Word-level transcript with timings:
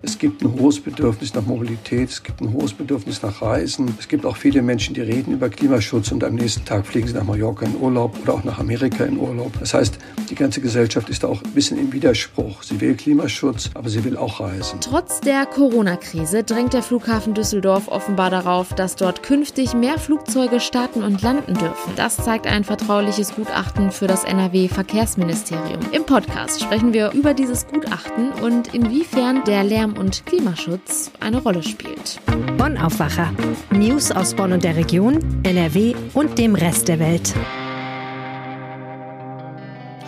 Es 0.00 0.16
gibt 0.16 0.42
ein 0.42 0.52
hohes 0.52 0.78
Bedürfnis 0.78 1.34
nach 1.34 1.44
Mobilität, 1.44 2.10
es 2.10 2.22
gibt 2.22 2.40
ein 2.40 2.52
hohes 2.52 2.72
Bedürfnis 2.72 3.20
nach 3.20 3.42
Reisen. 3.42 3.96
Es 3.98 4.06
gibt 4.06 4.24
auch 4.24 4.36
viele 4.36 4.62
Menschen, 4.62 4.94
die 4.94 5.00
reden 5.00 5.32
über 5.32 5.48
Klimaschutz 5.48 6.12
und 6.12 6.22
am 6.22 6.36
nächsten 6.36 6.64
Tag 6.64 6.86
fliegen 6.86 7.08
sie 7.08 7.14
nach 7.14 7.24
Mallorca 7.24 7.66
in 7.66 7.74
Urlaub 7.74 8.16
oder 8.22 8.34
auch 8.34 8.44
nach 8.44 8.60
Amerika 8.60 9.04
in 9.04 9.18
Urlaub. 9.18 9.58
Das 9.58 9.74
heißt, 9.74 9.98
die 10.30 10.36
ganze 10.36 10.60
Gesellschaft 10.60 11.08
ist 11.08 11.24
da 11.24 11.28
auch 11.28 11.42
ein 11.42 11.50
bisschen 11.50 11.80
im 11.80 11.92
Widerspruch. 11.92 12.62
Sie 12.62 12.80
will 12.80 12.94
Klimaschutz, 12.94 13.70
aber 13.74 13.88
sie 13.88 14.04
will 14.04 14.16
auch 14.16 14.38
reisen. 14.38 14.78
Trotz 14.80 15.20
der 15.20 15.46
Corona-Krise 15.46 16.44
drängt 16.44 16.74
der 16.74 16.82
Flughafen 16.84 17.34
Düsseldorf 17.34 17.88
offenbar 17.88 18.30
darauf, 18.30 18.74
dass 18.74 18.94
dort 18.94 19.24
künftig 19.24 19.74
mehr 19.74 19.98
Flugzeuge 19.98 20.60
starten 20.60 21.02
und 21.02 21.22
landen 21.22 21.54
dürfen. 21.54 21.92
Das 21.96 22.18
zeigt 22.18 22.46
ein 22.46 22.62
vertrauliches 22.62 23.34
Gutachten 23.34 23.90
für 23.90 24.06
das 24.06 24.22
NRW-Verkehrsministerium. 24.22 25.80
Im 25.90 26.04
Podcast 26.04 26.62
sprechen 26.62 26.92
wir 26.92 27.10
über 27.14 27.34
dieses 27.34 27.66
Gutachten 27.66 28.30
und 28.44 28.72
inwiefern 28.74 29.42
der 29.44 29.64
Lärm- 29.64 29.87
und 29.96 30.26
Klimaschutz 30.26 31.10
eine 31.20 31.38
Rolle 31.38 31.62
spielt. 31.62 32.20
Bonn 32.56 32.76
Aufwacher. 32.76 33.32
News 33.70 34.10
aus 34.10 34.34
Bonn 34.34 34.52
und 34.52 34.64
der 34.64 34.76
Region, 34.76 35.20
NRW 35.42 35.94
und 36.14 36.38
dem 36.38 36.54
Rest 36.54 36.88
der 36.88 36.98
Welt. 36.98 37.34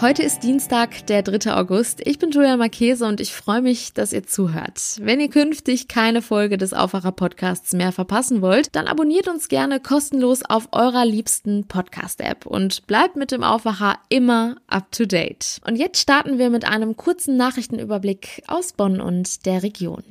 Heute 0.01 0.23
ist 0.23 0.45
Dienstag, 0.45 1.07
der 1.09 1.23
3. 1.23 1.53
August. 1.53 2.01
Ich 2.07 2.19
bin 2.19 2.31
Julia 2.31 2.57
Marchese 2.57 3.05
und 3.05 3.21
ich 3.21 3.35
freue 3.35 3.61
mich, 3.61 3.93
dass 3.93 4.15
ihr 4.15 4.23
zuhört. 4.23 4.81
Wenn 4.99 5.21
ihr 5.21 5.29
künftig 5.29 5.89
keine 5.89 6.23
Folge 6.23 6.57
des 6.57 6.73
Aufwacher 6.73 7.13
Podcasts 7.13 7.75
mehr 7.75 7.93
verpassen 7.93 8.41
wollt, 8.41 8.75
dann 8.75 8.87
abonniert 8.87 9.29
uns 9.29 9.49
gerne 9.49 9.79
kostenlos 9.79 10.43
auf 10.43 10.69
eurer 10.73 11.05
liebsten 11.05 11.69
Podcast-App 11.69 12.47
und 12.47 12.87
bleibt 12.87 13.17
mit 13.17 13.31
dem 13.31 13.43
Aufwacher 13.43 13.99
immer 14.09 14.57
up 14.69 14.91
to 14.91 15.05
date. 15.05 15.61
Und 15.67 15.77
jetzt 15.77 16.01
starten 16.01 16.39
wir 16.39 16.49
mit 16.49 16.67
einem 16.67 16.97
kurzen 16.97 17.37
Nachrichtenüberblick 17.37 18.43
aus 18.47 18.73
Bonn 18.73 19.03
und 19.03 19.45
der 19.45 19.63
Region. 19.63 20.03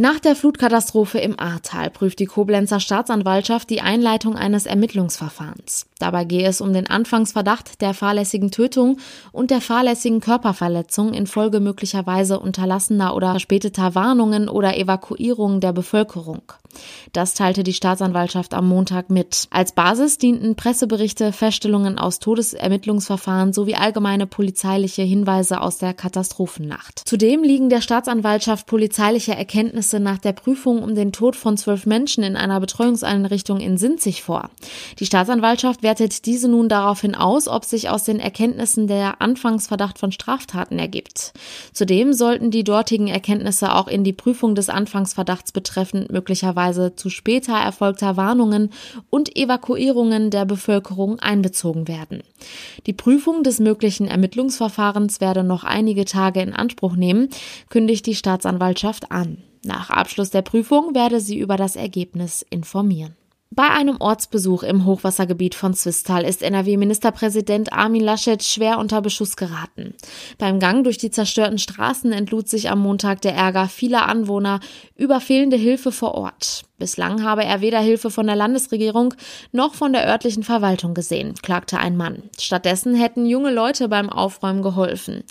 Nach 0.00 0.20
der 0.20 0.36
Flutkatastrophe 0.36 1.18
im 1.18 1.40
Ahrtal 1.40 1.90
prüft 1.90 2.20
die 2.20 2.26
Koblenzer 2.26 2.78
Staatsanwaltschaft 2.78 3.68
die 3.68 3.80
Einleitung 3.80 4.36
eines 4.36 4.64
Ermittlungsverfahrens. 4.64 5.86
Dabei 5.98 6.24
gehe 6.24 6.46
es 6.46 6.60
um 6.60 6.72
den 6.72 6.88
Anfangsverdacht 6.88 7.80
der 7.80 7.94
fahrlässigen 7.94 8.52
Tötung 8.52 8.98
und 9.32 9.50
der 9.50 9.60
fahrlässigen 9.60 10.20
Körperverletzung 10.20 11.14
infolge 11.14 11.58
möglicherweise 11.58 12.38
unterlassener 12.38 13.16
oder 13.16 13.32
verspäteter 13.32 13.96
Warnungen 13.96 14.48
oder 14.48 14.78
Evakuierungen 14.78 15.60
der 15.60 15.72
Bevölkerung. 15.72 16.42
Das 17.12 17.34
teilte 17.34 17.64
die 17.64 17.72
Staatsanwaltschaft 17.72 18.54
am 18.54 18.68
Montag 18.68 19.10
mit. 19.10 19.48
Als 19.50 19.72
Basis 19.72 20.18
dienten 20.18 20.54
Presseberichte, 20.54 21.32
Feststellungen 21.32 21.98
aus 21.98 22.20
Todesermittlungsverfahren 22.20 23.52
sowie 23.52 23.74
allgemeine 23.74 24.28
polizeiliche 24.28 25.02
Hinweise 25.02 25.60
aus 25.60 25.78
der 25.78 25.94
Katastrophennacht. 25.94 27.02
Zudem 27.04 27.42
liegen 27.42 27.68
der 27.68 27.80
Staatsanwaltschaft 27.80 28.66
polizeiliche 28.66 29.34
Erkenntnisse 29.34 29.87
nach 29.94 30.18
der 30.18 30.32
Prüfung 30.32 30.82
um 30.82 30.94
den 30.94 31.12
Tod 31.12 31.36
von 31.36 31.56
zwölf 31.56 31.86
Menschen 31.86 32.22
in 32.22 32.36
einer 32.36 32.60
Betreuungseinrichtung 32.60 33.60
in 33.60 33.78
Sinzig 33.78 34.22
vor. 34.22 34.50
Die 34.98 35.06
Staatsanwaltschaft 35.06 35.82
wertet 35.82 36.26
diese 36.26 36.48
nun 36.48 36.68
daraufhin 36.68 37.14
aus, 37.14 37.48
ob 37.48 37.64
sich 37.64 37.88
aus 37.88 38.04
den 38.04 38.20
Erkenntnissen 38.20 38.86
der 38.86 39.22
Anfangsverdacht 39.22 39.98
von 39.98 40.12
Straftaten 40.12 40.78
ergibt. 40.78 41.32
Zudem 41.72 42.12
sollten 42.12 42.50
die 42.50 42.64
dortigen 42.64 43.08
Erkenntnisse 43.08 43.74
auch 43.74 43.88
in 43.88 44.04
die 44.04 44.12
Prüfung 44.12 44.54
des 44.54 44.68
Anfangsverdachts 44.68 45.52
betreffend 45.52 46.12
möglicherweise 46.12 46.94
zu 46.94 47.10
später 47.10 47.54
erfolgter 47.54 48.16
Warnungen 48.16 48.70
und 49.10 49.36
Evakuierungen 49.36 50.30
der 50.30 50.44
Bevölkerung 50.44 51.18
einbezogen 51.18 51.88
werden. 51.88 52.22
Die 52.86 52.92
Prüfung 52.92 53.42
des 53.42 53.60
möglichen 53.60 54.06
Ermittlungsverfahrens 54.06 55.20
werde 55.20 55.44
noch 55.44 55.64
einige 55.64 56.04
Tage 56.04 56.40
in 56.40 56.52
Anspruch 56.52 56.96
nehmen, 56.96 57.28
kündigt 57.68 58.06
die 58.06 58.14
Staatsanwaltschaft 58.14 59.10
an. 59.10 59.38
Nach 59.64 59.90
Abschluss 59.90 60.30
der 60.30 60.42
Prüfung 60.42 60.94
werde 60.94 61.20
sie 61.20 61.38
über 61.38 61.56
das 61.56 61.76
Ergebnis 61.76 62.44
informieren. 62.50 63.16
Bei 63.58 63.70
einem 63.70 63.96
Ortsbesuch 63.98 64.62
im 64.62 64.84
Hochwassergebiet 64.84 65.56
von 65.56 65.74
Zwistal 65.74 66.22
ist 66.22 66.44
NRW-Ministerpräsident 66.44 67.72
Armin 67.72 68.04
Laschet 68.04 68.40
schwer 68.44 68.78
unter 68.78 69.02
Beschuss 69.02 69.34
geraten. 69.34 69.94
Beim 70.38 70.60
Gang 70.60 70.84
durch 70.84 70.96
die 70.96 71.10
zerstörten 71.10 71.58
Straßen 71.58 72.12
entlud 72.12 72.48
sich 72.48 72.70
am 72.70 72.78
Montag 72.78 73.20
der 73.22 73.34
Ärger 73.34 73.66
vieler 73.66 74.08
Anwohner 74.08 74.60
über 74.94 75.20
fehlende 75.20 75.56
Hilfe 75.56 75.90
vor 75.90 76.14
Ort. 76.14 76.66
Bislang 76.78 77.24
habe 77.24 77.44
er 77.44 77.60
weder 77.60 77.80
Hilfe 77.80 78.12
von 78.12 78.28
der 78.28 78.36
Landesregierung 78.36 79.14
noch 79.50 79.74
von 79.74 79.92
der 79.92 80.06
örtlichen 80.06 80.44
Verwaltung 80.44 80.94
gesehen, 80.94 81.34
klagte 81.42 81.78
ein 81.78 81.96
Mann. 81.96 82.22
Stattdessen 82.38 82.94
hätten 82.94 83.26
junge 83.26 83.50
Leute 83.50 83.88
beim 83.88 84.08
Aufräumen 84.08 84.62
geholfen. 84.62 85.24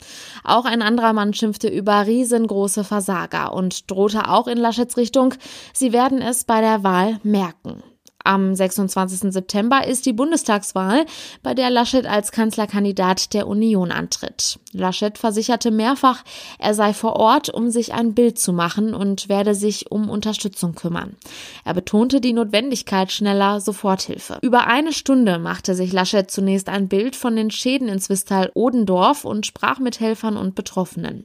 Auch 0.44 0.66
ein 0.66 0.81
anderer 0.81 1.13
Mann 1.13 1.34
schimpfte 1.34 1.69
über 1.69 2.06
riesengroße 2.06 2.84
Versager 2.84 3.53
und 3.53 3.90
drohte 3.90 4.28
auch 4.28 4.47
in 4.47 4.57
Laschets 4.57 4.97
Richtung, 4.97 5.34
sie 5.72 5.94
werden 5.94 6.22
es 6.22 6.44
bei 6.44 6.59
der 6.59 6.84
Wahl 6.84 7.22
merken. 7.23 7.81
Am 8.28 8.54
26. 8.54 9.32
September 9.32 9.88
ist 9.88 10.06
die 10.06 10.12
Bundestagswahl, 10.12 11.06
bei 11.44 11.54
der 11.54 11.70
Laschet 11.70 12.06
als 12.06 12.34
Kanzlerkandidat 12.34 13.34
der 13.34 13.48
Union 13.48 13.90
antritt. 13.90 14.60
Laschet 14.74 15.18
versicherte 15.18 15.72
mehrfach, 15.72 16.26
er 16.60 16.74
sei 16.74 16.92
vor 16.92 17.16
Ort, 17.16 17.48
um 17.48 17.70
sich 17.70 17.94
ein 17.94 18.16
Bild 18.16 18.38
zu 18.38 18.52
machen 18.52 18.94
und 18.94 19.30
werde 19.30 19.56
sich 19.56 19.92
um 19.92 20.10
Unterstützung 20.10 20.76
kümmern. 20.76 21.16
Er 21.64 21.74
betonte 21.74 22.20
die 22.20 22.34
Notwendigkeit 22.34 23.14
schneller 23.14 23.62
Soforthilfe. 23.62 24.40
Über 24.42 24.68
eine 24.68 24.92
Stunde 24.92 25.40
machte 25.40 25.74
sich 25.74 25.94
Laschet 25.94 26.30
zunächst 26.30 26.68
ein 26.68 26.90
Bild 26.90 27.16
von 27.16 27.34
den 27.34 27.50
Schäden 27.50 27.88
in 27.88 28.00
Zwistal-Odendorf 28.00 29.24
und 29.24 29.46
sprach 29.46 29.80
mit 29.80 30.02
Helfern 30.02 30.36
und 30.36 30.54
Betroffenen. 30.54 31.24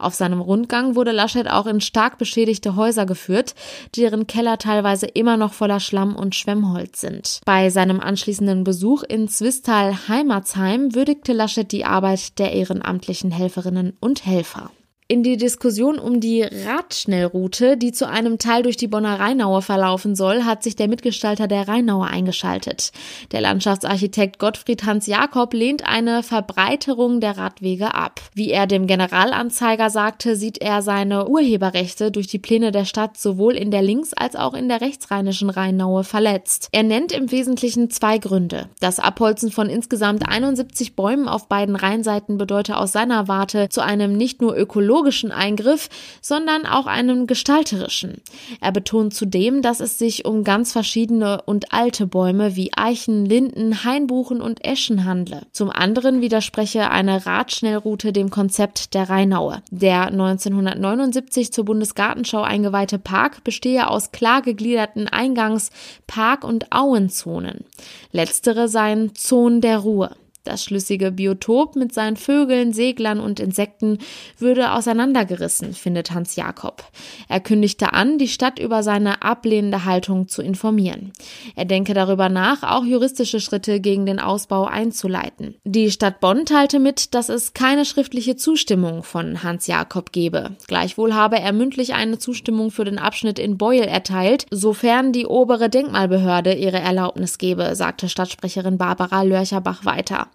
Auf 0.00 0.14
seinem 0.14 0.40
Rundgang 0.40 0.96
wurde 0.96 1.12
Laschet 1.12 1.48
auch 1.48 1.66
in 1.66 1.80
stark 1.80 2.18
beschädigte 2.18 2.74
Häuser 2.74 3.06
geführt, 3.06 3.54
deren 3.94 4.26
Keller 4.26 4.58
teilweise 4.58 5.06
immer 5.06 5.36
noch 5.36 5.52
voller 5.52 5.78
Schlamm 5.78 6.16
und 6.16 6.39
Schwemmholz 6.40 7.00
sind. 7.00 7.40
Bei 7.44 7.70
seinem 7.70 8.00
anschließenden 8.00 8.64
Besuch 8.64 9.02
in 9.02 9.28
Zwistal-Heimatsheim 9.28 10.94
würdigte 10.94 11.32
Laschet 11.32 11.70
die 11.70 11.84
Arbeit 11.84 12.38
der 12.38 12.52
ehrenamtlichen 12.52 13.30
Helferinnen 13.30 13.96
und 14.00 14.26
Helfer 14.26 14.70
in 15.10 15.24
die 15.24 15.36
Diskussion 15.36 15.98
um 15.98 16.20
die 16.20 16.42
Radschnellroute, 16.42 17.76
die 17.76 17.90
zu 17.90 18.08
einem 18.08 18.38
Teil 18.38 18.62
durch 18.62 18.76
die 18.76 18.86
Bonner 18.86 19.18
Rheinaue 19.18 19.60
verlaufen 19.60 20.14
soll, 20.14 20.44
hat 20.44 20.62
sich 20.62 20.76
der 20.76 20.86
Mitgestalter 20.86 21.48
der 21.48 21.66
Rheinaue 21.66 22.06
eingeschaltet. 22.06 22.92
Der 23.32 23.40
Landschaftsarchitekt 23.40 24.38
Gottfried 24.38 24.86
Hans 24.86 25.08
Jakob 25.08 25.52
lehnt 25.52 25.84
eine 25.84 26.22
Verbreiterung 26.22 27.18
der 27.18 27.36
Radwege 27.36 27.92
ab. 27.92 28.20
Wie 28.34 28.52
er 28.52 28.68
dem 28.68 28.86
Generalanzeiger 28.86 29.90
sagte, 29.90 30.36
sieht 30.36 30.58
er 30.58 30.80
seine 30.80 31.26
Urheberrechte 31.26 32.12
durch 32.12 32.28
die 32.28 32.38
Pläne 32.38 32.70
der 32.70 32.84
Stadt 32.84 33.18
sowohl 33.18 33.56
in 33.56 33.72
der 33.72 33.82
links- 33.82 34.14
als 34.14 34.36
auch 34.36 34.54
in 34.54 34.68
der 34.68 34.80
rechtsrheinischen 34.80 35.50
Rheinaue 35.50 36.04
verletzt. 36.04 36.68
Er 36.70 36.84
nennt 36.84 37.10
im 37.10 37.32
Wesentlichen 37.32 37.90
zwei 37.90 38.18
Gründe. 38.18 38.68
Das 38.78 39.00
Abholzen 39.00 39.50
von 39.50 39.68
insgesamt 39.68 40.28
71 40.28 40.94
Bäumen 40.94 41.26
auf 41.26 41.48
beiden 41.48 41.74
Rheinseiten 41.74 42.38
bedeute 42.38 42.76
aus 42.76 42.92
seiner 42.92 43.26
Warte 43.26 43.68
zu 43.70 43.80
einem 43.80 44.12
nicht 44.12 44.40
nur 44.40 44.56
ökologischen 44.56 44.99
ökologischen 45.00 45.32
Eingriff, 45.32 45.88
sondern 46.20 46.66
auch 46.66 46.86
einem 46.86 47.26
gestalterischen. 47.26 48.20
Er 48.60 48.72
betont 48.72 49.14
zudem, 49.14 49.62
dass 49.62 49.80
es 49.80 49.98
sich 49.98 50.26
um 50.26 50.44
ganz 50.44 50.72
verschiedene 50.72 51.42
und 51.42 51.72
alte 51.72 52.06
Bäume 52.06 52.54
wie 52.56 52.70
Eichen, 52.76 53.24
Linden, 53.24 53.84
Hainbuchen 53.84 54.42
und 54.42 54.64
Eschen 54.64 55.04
handle. 55.06 55.42
Zum 55.52 55.70
anderen 55.70 56.20
widerspreche 56.20 56.90
eine 56.90 57.24
Radschnellroute 57.24 58.12
dem 58.12 58.30
Konzept 58.30 58.92
der 58.94 59.08
Rheinaue. 59.08 59.62
Der 59.70 60.08
1979 60.08 61.52
zur 61.52 61.64
Bundesgartenschau 61.64 62.42
eingeweihte 62.42 62.98
Park 62.98 63.42
bestehe 63.42 63.88
aus 63.88 64.12
klar 64.12 64.42
gegliederten 64.42 65.08
Eingangs-, 65.08 65.70
Park- 66.06 66.44
und 66.44 66.72
Auenzonen. 66.72 67.64
Letztere 68.12 68.68
seien 68.68 69.14
Zonen 69.14 69.60
der 69.62 69.78
Ruhe. 69.78 70.10
Das 70.44 70.64
schlüssige 70.64 71.12
Biotop 71.12 71.76
mit 71.76 71.92
seinen 71.92 72.16
Vögeln, 72.16 72.72
Seglern 72.72 73.20
und 73.20 73.40
Insekten 73.40 73.98
würde 74.38 74.72
auseinandergerissen, 74.72 75.74
findet 75.74 76.12
Hans 76.12 76.34
Jakob. 76.34 76.82
Er 77.28 77.40
kündigte 77.40 77.92
an, 77.92 78.16
die 78.16 78.28
Stadt 78.28 78.58
über 78.58 78.82
seine 78.82 79.20
ablehnende 79.22 79.84
Haltung 79.84 80.28
zu 80.28 80.40
informieren. 80.40 81.12
Er 81.56 81.66
denke 81.66 81.92
darüber 81.92 82.30
nach, 82.30 82.62
auch 82.62 82.84
juristische 82.84 83.38
Schritte 83.38 83.80
gegen 83.80 84.06
den 84.06 84.18
Ausbau 84.18 84.64
einzuleiten. 84.64 85.56
Die 85.64 85.90
Stadt 85.90 86.20
Bonn 86.20 86.46
teilte 86.46 86.78
mit, 86.78 87.14
dass 87.14 87.28
es 87.28 87.52
keine 87.52 87.84
schriftliche 87.84 88.34
Zustimmung 88.36 89.02
von 89.02 89.42
Hans 89.42 89.66
Jakob 89.66 90.10
gebe. 90.10 90.56
Gleichwohl 90.66 91.12
habe 91.12 91.38
er 91.38 91.52
mündlich 91.52 91.92
eine 91.92 92.18
Zustimmung 92.18 92.70
für 92.70 92.84
den 92.84 92.98
Abschnitt 92.98 93.38
in 93.38 93.58
Beuel 93.58 93.84
erteilt, 93.84 94.46
sofern 94.50 95.12
die 95.12 95.26
obere 95.26 95.68
Denkmalbehörde 95.68 96.54
ihre 96.54 96.80
Erlaubnis 96.80 97.36
gebe, 97.36 97.76
sagte 97.76 98.08
Stadtsprecherin 98.08 98.78
Barbara 98.78 99.22
Lörcherbach 99.22 99.84
weiter. 99.84 100.28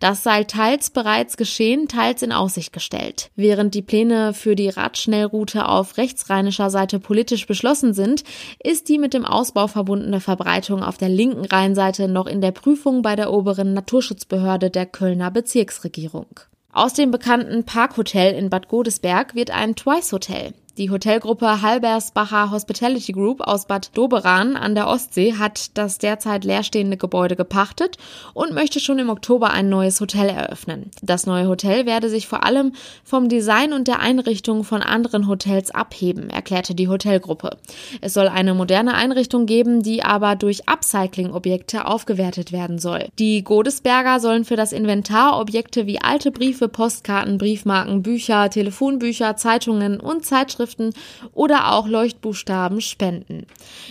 Das 0.00 0.22
sei 0.22 0.44
teils 0.44 0.90
bereits 0.90 1.36
geschehen, 1.36 1.88
teils 1.88 2.22
in 2.22 2.32
Aussicht 2.32 2.72
gestellt. 2.72 3.30
Während 3.36 3.74
die 3.74 3.82
Pläne 3.82 4.34
für 4.34 4.54
die 4.54 4.68
Radschnellroute 4.68 5.68
auf 5.68 5.96
rechtsrheinischer 5.96 6.70
Seite 6.70 6.98
politisch 6.98 7.46
beschlossen 7.46 7.94
sind, 7.94 8.24
ist 8.62 8.88
die 8.88 8.98
mit 8.98 9.14
dem 9.14 9.24
Ausbau 9.24 9.66
verbundene 9.66 10.20
Verbreitung 10.20 10.82
auf 10.82 10.98
der 10.98 11.08
linken 11.08 11.44
Rheinseite 11.44 12.08
noch 12.08 12.26
in 12.26 12.40
der 12.40 12.52
Prüfung 12.52 13.02
bei 13.02 13.16
der 13.16 13.32
oberen 13.32 13.72
Naturschutzbehörde 13.72 14.70
der 14.70 14.86
Kölner 14.86 15.30
Bezirksregierung. 15.30 16.26
Aus 16.72 16.92
dem 16.92 17.12
bekannten 17.12 17.64
Parkhotel 17.64 18.34
in 18.34 18.50
Bad 18.50 18.68
Godesberg 18.68 19.36
wird 19.36 19.52
ein 19.52 19.76
Twice 19.76 20.12
Hotel. 20.12 20.54
Die 20.76 20.90
Hotelgruppe 20.90 21.62
Halbersbacher 21.62 22.50
Hospitality 22.50 23.12
Group 23.12 23.40
aus 23.42 23.66
Bad 23.66 23.96
Doberan 23.96 24.56
an 24.56 24.74
der 24.74 24.88
Ostsee 24.88 25.34
hat 25.34 25.78
das 25.78 25.98
derzeit 25.98 26.42
leerstehende 26.42 26.96
Gebäude 26.96 27.36
gepachtet 27.36 27.96
und 28.32 28.52
möchte 28.52 28.80
schon 28.80 28.98
im 28.98 29.08
Oktober 29.08 29.50
ein 29.50 29.68
neues 29.68 30.00
Hotel 30.00 30.28
eröffnen. 30.28 30.90
Das 31.00 31.26
neue 31.26 31.46
Hotel 31.46 31.86
werde 31.86 32.08
sich 32.08 32.26
vor 32.26 32.42
allem 32.42 32.72
vom 33.04 33.28
Design 33.28 33.72
und 33.72 33.86
der 33.86 34.00
Einrichtung 34.00 34.64
von 34.64 34.82
anderen 34.82 35.28
Hotels 35.28 35.70
abheben, 35.70 36.28
erklärte 36.28 36.74
die 36.74 36.88
Hotelgruppe. 36.88 37.56
Es 38.00 38.12
soll 38.12 38.26
eine 38.26 38.52
moderne 38.52 38.94
Einrichtung 38.94 39.46
geben, 39.46 39.80
die 39.80 40.02
aber 40.02 40.34
durch 40.34 40.68
Upcycling-Objekte 40.68 41.86
aufgewertet 41.86 42.50
werden 42.50 42.80
soll. 42.80 43.06
Die 43.20 43.44
Godesberger 43.44 44.18
sollen 44.18 44.44
für 44.44 44.56
das 44.56 44.72
Inventar 44.72 45.38
Objekte 45.38 45.86
wie 45.86 46.00
alte 46.00 46.32
Briefe, 46.32 46.66
Postkarten, 46.66 47.38
Briefmarken, 47.38 48.02
Bücher, 48.02 48.50
Telefonbücher, 48.50 49.36
Zeitungen 49.36 50.00
und 50.00 50.26
Zeitschriften 50.26 50.63
Zeitschriften 50.64 50.92
oder 51.32 51.72
auch 51.72 51.86
Leuchtbuchstaben 51.86 52.80
spenden. 52.80 53.46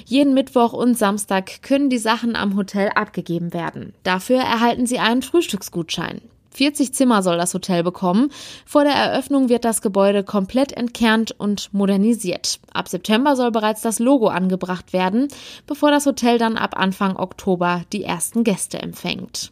Jeden 0.05 0.33
Mittwoch 0.33 0.73
und 0.73 0.97
Samstag 0.97 1.61
können 1.61 1.89
die 1.89 1.97
Sachen 1.97 2.35
am 2.35 2.55
Hotel 2.55 2.89
abgegeben 2.95 3.53
werden. 3.53 3.93
Dafür 4.03 4.39
erhalten 4.39 4.87
Sie 4.87 4.99
einen 4.99 5.21
Frühstücksgutschein. 5.21 6.21
40 6.51 6.93
Zimmer 6.93 7.23
soll 7.23 7.37
das 7.37 7.53
Hotel 7.55 7.81
bekommen. 7.81 8.29
Vor 8.63 8.83
der 8.83 8.93
Eröffnung 8.93 9.49
wird 9.49 9.65
das 9.65 9.81
Gebäude 9.81 10.23
komplett 10.23 10.71
entkernt 10.71 11.31
und 11.31 11.73
modernisiert. 11.73 12.59
Ab 12.71 12.87
September 12.87 13.35
soll 13.35 13.49
bereits 13.49 13.81
das 13.81 13.97
Logo 13.97 14.27
angebracht 14.27 14.93
werden, 14.93 15.29
bevor 15.65 15.89
das 15.89 16.05
Hotel 16.05 16.37
dann 16.37 16.57
ab 16.57 16.77
Anfang 16.77 17.15
Oktober 17.15 17.81
die 17.91 18.03
ersten 18.03 18.43
Gäste 18.43 18.79
empfängt. 18.79 19.51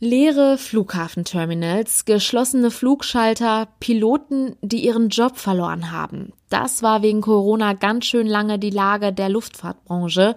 Leere 0.00 0.58
Flughafenterminals, 0.58 2.04
geschlossene 2.04 2.72
Flugschalter, 2.72 3.68
Piloten, 3.78 4.56
die 4.60 4.84
ihren 4.84 5.08
Job 5.08 5.38
verloren 5.38 5.92
haben. 5.92 6.32
Das 6.50 6.82
war 6.82 7.02
wegen 7.02 7.20
Corona 7.20 7.74
ganz 7.74 8.06
schön 8.06 8.26
lange 8.26 8.58
die 8.58 8.70
Lage 8.70 9.12
der 9.12 9.28
Luftfahrtbranche. 9.28 10.34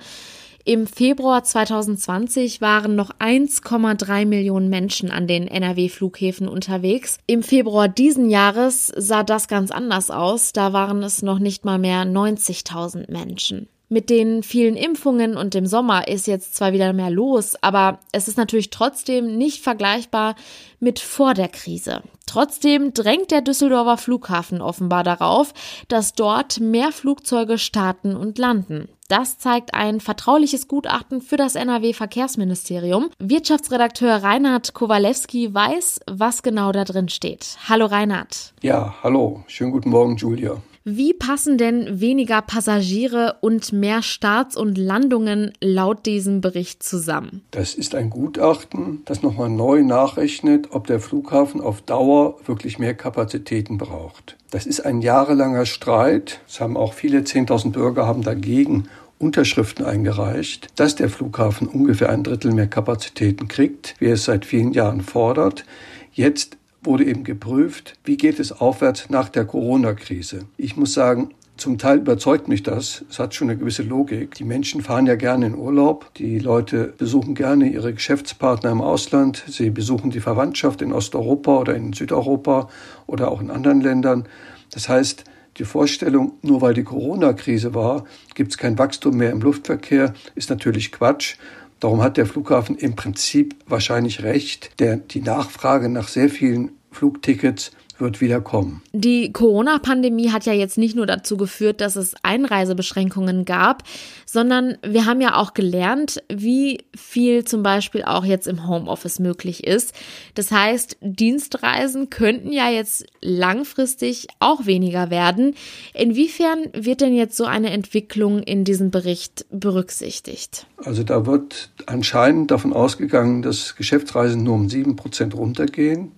Im 0.64 0.86
Februar 0.86 1.44
2020 1.44 2.62
waren 2.62 2.96
noch 2.96 3.10
1,3 3.20 4.26
Millionen 4.26 4.70
Menschen 4.70 5.10
an 5.12 5.26
den 5.26 5.48
NRW-Flughäfen 5.48 6.48
unterwegs. 6.48 7.18
Im 7.26 7.42
Februar 7.42 7.88
diesen 7.88 8.30
Jahres 8.30 8.92
sah 8.96 9.24
das 9.24 9.48
ganz 9.48 9.72
anders 9.72 10.12
aus. 10.12 10.54
Da 10.54 10.74
waren 10.74 11.02
es 11.04 11.22
noch 11.24 11.40
nicht 11.40 11.66
mal 11.66 11.80
mehr 11.80 12.04
90.000 12.04 13.10
Menschen. 13.12 13.70
Mit 13.90 14.10
den 14.10 14.44
vielen 14.44 14.76
Impfungen 14.76 15.38
und 15.38 15.54
dem 15.54 15.66
Sommer 15.66 16.10
ist 16.10 16.28
jetzt 16.28 16.56
zwar 16.56 16.74
wieder 16.74 16.92
mehr 16.92 17.10
los, 17.10 17.56
aber 17.62 18.00
es 18.12 18.28
ist 18.28 18.38
natürlich 18.38 18.70
trotzdem 18.70 19.38
nicht 19.38 19.64
vergleichbar 19.64 20.36
mit 20.82 21.00
vor 21.00 21.34
der 21.34 21.48
Krise. 21.48 22.02
Trotzdem 22.26 22.94
drängt 22.94 23.32
der 23.32 23.40
Düsseldorfer 23.40 23.96
Flughafen 23.96 24.62
offenbar 24.62 25.06
darauf, 25.06 25.54
dass 25.88 26.14
dort 26.14 26.60
mehr 26.60 26.92
Flugzeuge 26.92 27.58
starten 27.58 28.18
und 28.18 28.38
landen. 28.38 28.90
Das 29.08 29.38
zeigt 29.38 29.74
ein 29.74 30.02
vertrauliches 30.02 30.68
Gutachten 30.68 31.22
für 31.22 31.38
das 31.38 31.56
NRW 31.56 31.94
Verkehrsministerium. 31.94 33.10
Wirtschaftsredakteur 33.20 34.16
Reinhard 34.22 34.74
Kowalewski 34.74 35.54
weiß, 35.54 36.02
was 36.08 36.44
genau 36.44 36.74
da 36.74 36.84
drin 36.84 37.08
steht. 37.08 37.58
Hallo 37.70 37.86
Reinhard. 37.86 38.54
Ja, 38.62 38.96
hallo. 39.02 39.46
Schönen 39.48 39.72
guten 39.72 39.92
Morgen, 39.92 40.18
Julia. 40.18 40.62
Wie 40.90 41.14
passen 41.14 41.58
denn 41.58 42.00
weniger 42.00 42.42
Passagiere 42.42 43.36
und 43.42 43.74
mehr 43.74 44.02
Starts 44.02 44.56
und 44.56 44.78
Landungen 44.78 45.52
laut 45.60 46.06
diesem 46.06 46.40
Bericht 46.40 46.82
zusammen? 46.82 47.42
Das 47.52 47.76
ist 47.76 47.94
ein 47.94 48.10
Gutachten, 48.10 49.02
das 49.04 49.22
nochmal 49.22 49.50
neu 49.50 49.84
nachrechnet, 49.84 50.70
ob 50.72 50.88
der 50.88 51.02
Flughafen 51.02 51.60
auf 51.60 51.82
Dauer 51.82 52.38
wirklich 52.46 52.80
mehr 52.80 52.94
Kapazitäten 52.94 53.78
braucht. 53.78 54.38
Das 54.50 54.66
ist 54.66 54.80
ein 54.80 55.02
jahrelanger 55.02 55.66
Streit. 55.66 56.40
Es 56.48 56.62
haben 56.62 56.78
auch 56.78 56.94
viele 56.94 57.20
10.000 57.20 57.74
Bürger 57.74 58.08
haben 58.08 58.22
dagegen 58.22 58.88
Unterschriften 59.20 59.84
eingereicht, 59.84 60.70
dass 60.78 60.96
der 60.96 61.10
Flughafen 61.10 61.68
ungefähr 61.68 62.10
ein 62.12 62.24
Drittel 62.24 62.54
mehr 62.54 62.68
Kapazitäten 62.68 63.50
kriegt, 63.50 63.96
wie 64.00 64.06
er 64.06 64.14
es 64.14 64.24
seit 64.24 64.46
vielen 64.46 64.72
Jahren 64.72 65.02
fordert. 65.02 65.66
Jetzt 66.14 66.58
wurde 66.88 67.06
eben 67.06 67.24
geprüft, 67.24 67.96
wie 68.04 68.18
geht 68.18 68.40
es 68.40 68.52
aufwärts 68.52 69.10
nach 69.10 69.30
der 69.30 69.46
Corona-Krise. 69.46 70.46
Ich 70.58 70.76
muss 70.76 70.94
sagen, 70.94 71.30
zum 71.58 71.78
Teil 71.78 71.98
überzeugt 71.98 72.48
mich 72.48 72.64
das. 72.64 73.04
Es 73.10 73.18
hat 73.20 73.34
schon 73.34 73.50
eine 73.50 73.58
gewisse 73.58 73.82
Logik. 73.82 74.36
Die 74.36 74.44
Menschen 74.44 74.82
fahren 74.82 75.08
ja 75.08 75.16
gerne 75.16 75.48
in 75.48 75.56
Urlaub. 75.56 76.14
Die 76.16 76.38
Leute 76.40 76.94
besuchen 76.98 77.34
gerne 77.36 77.68
ihre 77.68 77.94
Geschäftspartner 77.94 78.72
im 78.72 78.82
Ausland. 78.82 79.44
Sie 79.48 79.72
besuchen 79.72 80.12
die 80.12 80.20
Verwandtschaft 80.20 80.82
in 80.82 80.94
Osteuropa 80.94 81.58
oder 81.58 81.76
in 81.76 81.94
Südeuropa 81.94 82.70
oder 83.08 83.32
auch 83.32 83.42
in 83.42 83.50
anderen 83.50 83.82
Ländern. 83.82 84.28
Das 84.72 84.88
heißt, 84.88 85.24
die 85.58 85.66
Vorstellung, 85.66 86.34
nur 86.44 86.62
weil 86.62 86.76
die 86.76 86.84
Corona-Krise 86.84 87.74
war, 87.74 88.06
gibt 88.36 88.52
es 88.52 88.58
kein 88.60 88.78
Wachstum 88.78 89.18
mehr 89.18 89.32
im 89.32 89.42
Luftverkehr, 89.42 90.14
ist 90.36 90.52
natürlich 90.52 90.92
Quatsch. 90.92 91.38
Darum 91.80 92.02
hat 92.02 92.18
der 92.18 92.28
Flughafen 92.28 92.76
im 92.76 92.96
Prinzip 92.96 93.56
wahrscheinlich 93.68 94.24
recht. 94.24 94.72
Der, 94.80 94.98
die 94.98 95.22
Nachfrage 95.22 95.90
nach 95.90 96.08
sehr 96.08 96.30
vielen 96.30 96.77
Flugtickets 96.92 97.72
wird 98.00 98.22
wieder 98.22 98.42
kommen. 98.42 98.82
Die 98.94 99.32
Corona-Pandemie 99.32 100.32
hat 100.32 100.46
ja 100.46 100.54
jetzt 100.54 100.78
nicht 100.78 100.96
nur 100.96 101.06
dazu 101.06 101.38
geführt, 101.38 101.82
dass 101.82 101.96
es 101.96 102.16
Einreisebeschränkungen 102.24 103.46
gab, 103.46 103.84
sondern 104.26 104.78
wir 104.86 105.06
haben 105.06 105.22
ja 105.22 105.36
auch 105.36 105.54
gelernt, 105.54 106.22
wie 106.30 106.80
viel 106.96 107.46
zum 107.46 107.64
Beispiel 107.64 108.04
auch 108.04 108.26
jetzt 108.26 108.48
im 108.48 108.68
Homeoffice 108.68 109.20
möglich 109.20 109.66
ist. 109.66 109.94
Das 110.36 110.52
heißt, 110.52 110.98
Dienstreisen 111.02 112.10
könnten 112.10 112.52
ja 112.52 112.70
jetzt 112.70 113.06
langfristig 113.22 114.28
auch 114.40 114.66
weniger 114.66 115.10
werden. 115.10 115.56
Inwiefern 115.94 116.66
wird 116.74 117.02
denn 117.02 117.16
jetzt 117.16 117.38
so 117.38 117.46
eine 117.46 117.72
Entwicklung 117.72 118.44
in 118.44 118.64
diesem 118.64 118.92
Bericht 118.92 119.46
berücksichtigt? 119.50 120.68
Also 120.78 121.04
da 121.04 121.26
wird 121.26 121.72
anscheinend 121.86 122.52
davon 122.52 122.74
ausgegangen, 122.74 123.42
dass 123.42 123.76
Geschäftsreisen 123.76 124.44
nur 124.44 124.56
um 124.56 124.70
sieben 124.70 124.96
Prozent 124.96 125.36
runtergehen. 125.36 126.12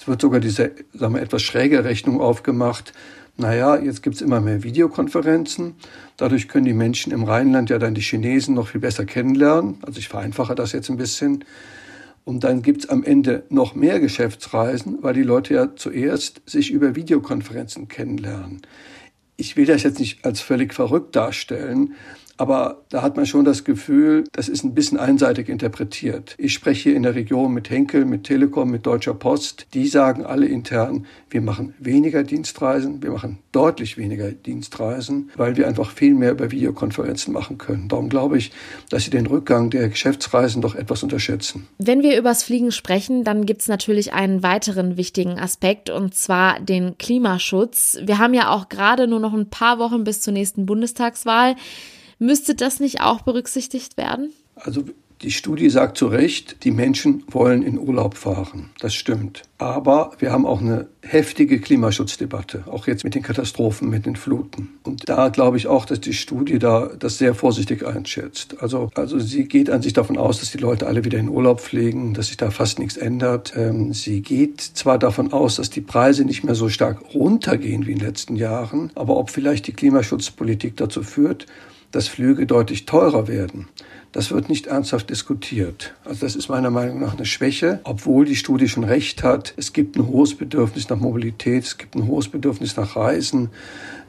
Es 0.00 0.08
wird 0.08 0.22
sogar 0.22 0.40
diese 0.40 0.72
sagen 0.94 1.14
wir, 1.14 1.20
etwas 1.20 1.42
schräge 1.42 1.84
Rechnung 1.84 2.22
aufgemacht. 2.22 2.94
Naja, 3.36 3.76
jetzt 3.76 4.02
gibt's 4.02 4.22
immer 4.22 4.40
mehr 4.40 4.62
Videokonferenzen. 4.62 5.74
Dadurch 6.16 6.48
können 6.48 6.64
die 6.64 6.72
Menschen 6.72 7.12
im 7.12 7.24
Rheinland 7.24 7.68
ja 7.68 7.78
dann 7.78 7.94
die 7.94 8.00
Chinesen 8.00 8.54
noch 8.54 8.68
viel 8.68 8.80
besser 8.80 9.04
kennenlernen. 9.04 9.76
Also 9.82 9.98
ich 9.98 10.08
vereinfache 10.08 10.54
das 10.54 10.72
jetzt 10.72 10.88
ein 10.88 10.96
bisschen. 10.96 11.44
Und 12.24 12.44
dann 12.44 12.62
gibt's 12.62 12.88
am 12.88 13.04
Ende 13.04 13.42
noch 13.50 13.74
mehr 13.74 14.00
Geschäftsreisen, 14.00 15.02
weil 15.02 15.12
die 15.12 15.22
Leute 15.22 15.52
ja 15.52 15.76
zuerst 15.76 16.40
sich 16.46 16.70
über 16.70 16.96
Videokonferenzen 16.96 17.88
kennenlernen. 17.88 18.62
Ich 19.36 19.58
will 19.58 19.66
das 19.66 19.82
jetzt 19.82 19.98
nicht 19.98 20.24
als 20.24 20.40
völlig 20.40 20.72
verrückt 20.72 21.14
darstellen, 21.14 21.94
aber 22.40 22.80
da 22.88 23.02
hat 23.02 23.16
man 23.16 23.26
schon 23.26 23.44
das 23.44 23.64
Gefühl, 23.64 24.24
das 24.32 24.48
ist 24.48 24.64
ein 24.64 24.72
bisschen 24.72 24.98
einseitig 24.98 25.50
interpretiert. 25.50 26.36
Ich 26.38 26.54
spreche 26.54 26.88
hier 26.88 26.96
in 26.96 27.02
der 27.02 27.14
Region 27.14 27.52
mit 27.52 27.68
Henkel, 27.68 28.06
mit 28.06 28.24
Telekom, 28.24 28.70
mit 28.70 28.86
Deutscher 28.86 29.12
Post. 29.12 29.66
Die 29.74 29.86
sagen 29.86 30.24
alle 30.24 30.46
intern, 30.46 31.04
wir 31.28 31.42
machen 31.42 31.74
weniger 31.78 32.22
Dienstreisen, 32.22 33.02
wir 33.02 33.10
machen 33.10 33.40
deutlich 33.52 33.98
weniger 33.98 34.30
Dienstreisen, 34.30 35.28
weil 35.36 35.58
wir 35.58 35.68
einfach 35.68 35.90
viel 35.90 36.14
mehr 36.14 36.30
über 36.30 36.50
Videokonferenzen 36.50 37.30
machen 37.34 37.58
können. 37.58 37.88
Darum 37.88 38.08
glaube 38.08 38.38
ich, 38.38 38.52
dass 38.88 39.04
sie 39.04 39.10
den 39.10 39.26
Rückgang 39.26 39.68
der 39.68 39.90
Geschäftsreisen 39.90 40.62
doch 40.62 40.74
etwas 40.74 41.02
unterschätzen. 41.02 41.68
Wenn 41.76 42.02
wir 42.02 42.18
übers 42.18 42.42
Fliegen 42.42 42.72
sprechen, 42.72 43.22
dann 43.22 43.44
gibt 43.44 43.60
es 43.60 43.68
natürlich 43.68 44.14
einen 44.14 44.42
weiteren 44.42 44.96
wichtigen 44.96 45.38
Aspekt 45.38 45.90
und 45.90 46.14
zwar 46.14 46.58
den 46.58 46.96
Klimaschutz. 46.96 47.98
Wir 48.02 48.16
haben 48.16 48.32
ja 48.32 48.48
auch 48.48 48.70
gerade 48.70 49.06
nur 49.06 49.20
noch 49.20 49.34
ein 49.34 49.50
paar 49.50 49.78
Wochen 49.78 50.04
bis 50.04 50.22
zur 50.22 50.32
nächsten 50.32 50.64
Bundestagswahl. 50.64 51.54
Müsste 52.20 52.54
das 52.54 52.80
nicht 52.80 53.00
auch 53.00 53.22
berücksichtigt 53.22 53.96
werden? 53.96 54.30
Also 54.54 54.84
die 55.22 55.30
Studie 55.30 55.68
sagt 55.68 55.96
zu 55.96 56.06
Recht, 56.06 56.64
die 56.64 56.70
Menschen 56.70 57.24
wollen 57.28 57.62
in 57.62 57.78
Urlaub 57.78 58.14
fahren. 58.14 58.70
Das 58.78 58.94
stimmt. 58.94 59.42
Aber 59.56 60.12
wir 60.18 60.30
haben 60.30 60.44
auch 60.44 60.60
eine 60.60 60.86
heftige 61.02 61.60
Klimaschutzdebatte, 61.60 62.64
auch 62.66 62.86
jetzt 62.86 63.04
mit 63.04 63.14
den 63.14 63.22
Katastrophen, 63.22 63.88
mit 63.88 64.04
den 64.04 64.16
Fluten. 64.16 64.68
Und 64.82 65.08
da 65.08 65.28
glaube 65.28 65.56
ich 65.56 65.66
auch, 65.66 65.86
dass 65.86 66.00
die 66.00 66.12
Studie 66.12 66.58
da 66.58 66.90
das 66.98 67.16
sehr 67.18 67.34
vorsichtig 67.34 67.86
einschätzt. 67.86 68.62
Also, 68.62 68.90
also 68.94 69.18
sie 69.18 69.44
geht 69.44 69.70
an 69.70 69.80
sich 69.80 69.94
davon 69.94 70.18
aus, 70.18 70.40
dass 70.40 70.52
die 70.52 70.58
Leute 70.58 70.86
alle 70.86 71.04
wieder 71.04 71.18
in 71.18 71.30
Urlaub 71.30 71.60
fliegen, 71.60 72.12
dass 72.12 72.26
sich 72.26 72.36
da 72.36 72.50
fast 72.50 72.78
nichts 72.78 72.98
ändert. 72.98 73.54
Ähm, 73.56 73.94
sie 73.94 74.20
geht 74.20 74.60
zwar 74.60 74.98
davon 74.98 75.32
aus, 75.32 75.56
dass 75.56 75.70
die 75.70 75.82
Preise 75.82 76.24
nicht 76.24 76.44
mehr 76.44 76.54
so 76.54 76.68
stark 76.68 77.14
runtergehen 77.14 77.86
wie 77.86 77.92
in 77.92 77.98
den 77.98 78.06
letzten 78.06 78.36
Jahren, 78.36 78.90
aber 78.94 79.16
ob 79.16 79.30
vielleicht 79.30 79.66
die 79.66 79.72
Klimaschutzpolitik 79.72 80.76
dazu 80.76 81.02
führt, 81.02 81.46
dass 81.92 82.08
Flüge 82.08 82.46
deutlich 82.46 82.86
teurer 82.86 83.28
werden. 83.28 83.68
Das 84.12 84.32
wird 84.32 84.48
nicht 84.48 84.66
ernsthaft 84.66 85.10
diskutiert. 85.10 85.94
Also 86.04 86.26
das 86.26 86.34
ist 86.34 86.48
meiner 86.48 86.70
Meinung 86.70 87.00
nach 87.00 87.14
eine 87.16 87.26
Schwäche, 87.26 87.80
obwohl 87.84 88.24
die 88.24 88.36
Studie 88.36 88.68
schon 88.68 88.84
recht 88.84 89.22
hat. 89.22 89.54
Es 89.56 89.72
gibt 89.72 89.96
ein 89.96 90.08
hohes 90.08 90.34
Bedürfnis 90.34 90.88
nach 90.88 90.98
Mobilität, 90.98 91.64
es 91.64 91.78
gibt 91.78 91.94
ein 91.94 92.06
hohes 92.06 92.28
Bedürfnis 92.28 92.76
nach 92.76 92.96
Reisen. 92.96 93.50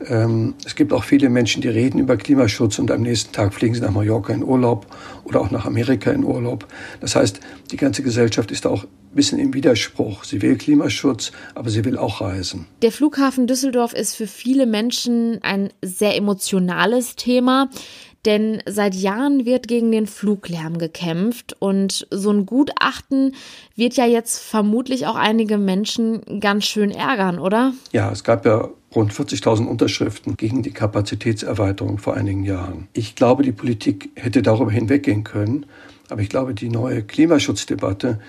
Ähm, 0.08 0.56
es 0.66 0.76
gibt 0.76 0.92
auch 0.94 1.04
viele 1.04 1.30
Menschen, 1.30 1.62
die 1.62 1.68
reden 1.68 2.00
über 2.00 2.18
Klimaschutz 2.18 2.80
und 2.80 2.90
am 2.90 3.02
nächsten 3.02 3.32
Tag 3.32 3.54
fliegen 3.54 3.76
sie 3.76 3.82
nach 3.82 3.92
Mallorca 3.92 4.34
in 4.34 4.44
Urlaub 4.44 4.88
oder 5.24 5.42
auch 5.42 5.52
nach 5.52 5.66
Amerika 5.66 6.12
in 6.12 6.24
Urlaub. 6.24 6.68
Das 7.00 7.16
heißt, 7.16 7.40
die 7.72 7.78
ganze 7.78 8.02
Gesellschaft 8.02 8.50
ist 8.50 8.66
auch 8.66 8.86
ein 8.86 9.16
bisschen 9.16 9.38
im 9.38 9.54
Widerspruch. 9.54 10.24
Sie 10.24 10.42
will 10.42 10.58
Klimaschutz, 10.58 11.32
aber 11.54 11.70
sie 11.70 11.86
will 11.86 11.98
auch 11.98 12.22
reisen. 12.22 12.66
Der 12.82 12.92
Flughafen 12.92 13.46
Düsseldorf 13.46 13.94
ist 13.94 14.16
für 14.16 14.28
viele 14.28 14.66
Menschen 14.66 15.40
ein 15.44 15.70
sehr 15.84 16.16
emotionales 16.16 17.16
Thema. 17.16 17.70
Denn 18.26 18.62
seit 18.68 18.94
Jahren 18.94 19.46
wird 19.46 19.68
gegen 19.68 19.92
den 19.92 20.06
Fluglärm 20.06 20.78
gekämpft 20.78 21.56
und 21.60 22.08
so 22.12 22.30
ein 22.30 22.46
Gutachten 22.46 23.34
wird 23.76 23.96
ja 23.96 24.06
jetzt 24.06 24.40
vermutlich 24.40 25.08
auch 25.08 25.16
einige 25.16 25.58
Menschen 25.58 26.40
ganz 26.40 26.66
schön 26.66 26.92
ärgern, 26.92 27.40
oder? 27.40 27.74
Ja, 27.92 28.12
es 28.12 28.24
gab 28.24 28.46
ja 28.46 28.70
rund 28.96 29.12
40.000 29.14 29.66
Unterschriften 29.66 30.38
gegen 30.38 30.62
die 30.62 30.72
Kapazitätserweiterung 30.72 31.98
vor 31.98 32.16
einigen 32.16 32.44
Jahren. 32.44 32.88
Ich 32.94 33.16
glaube, 33.16 33.44
die 33.44 33.54
Politik 33.54 34.10
hätte 34.16 34.42
darüber 34.42 34.72
hinweggehen 34.72 35.24
können, 35.24 35.66
aber 36.10 36.22
ich 36.22 36.30
glaube, 36.30 36.54
die 36.54 36.70
neue 36.70 37.02
Klimaschutzdebatte 37.02 38.20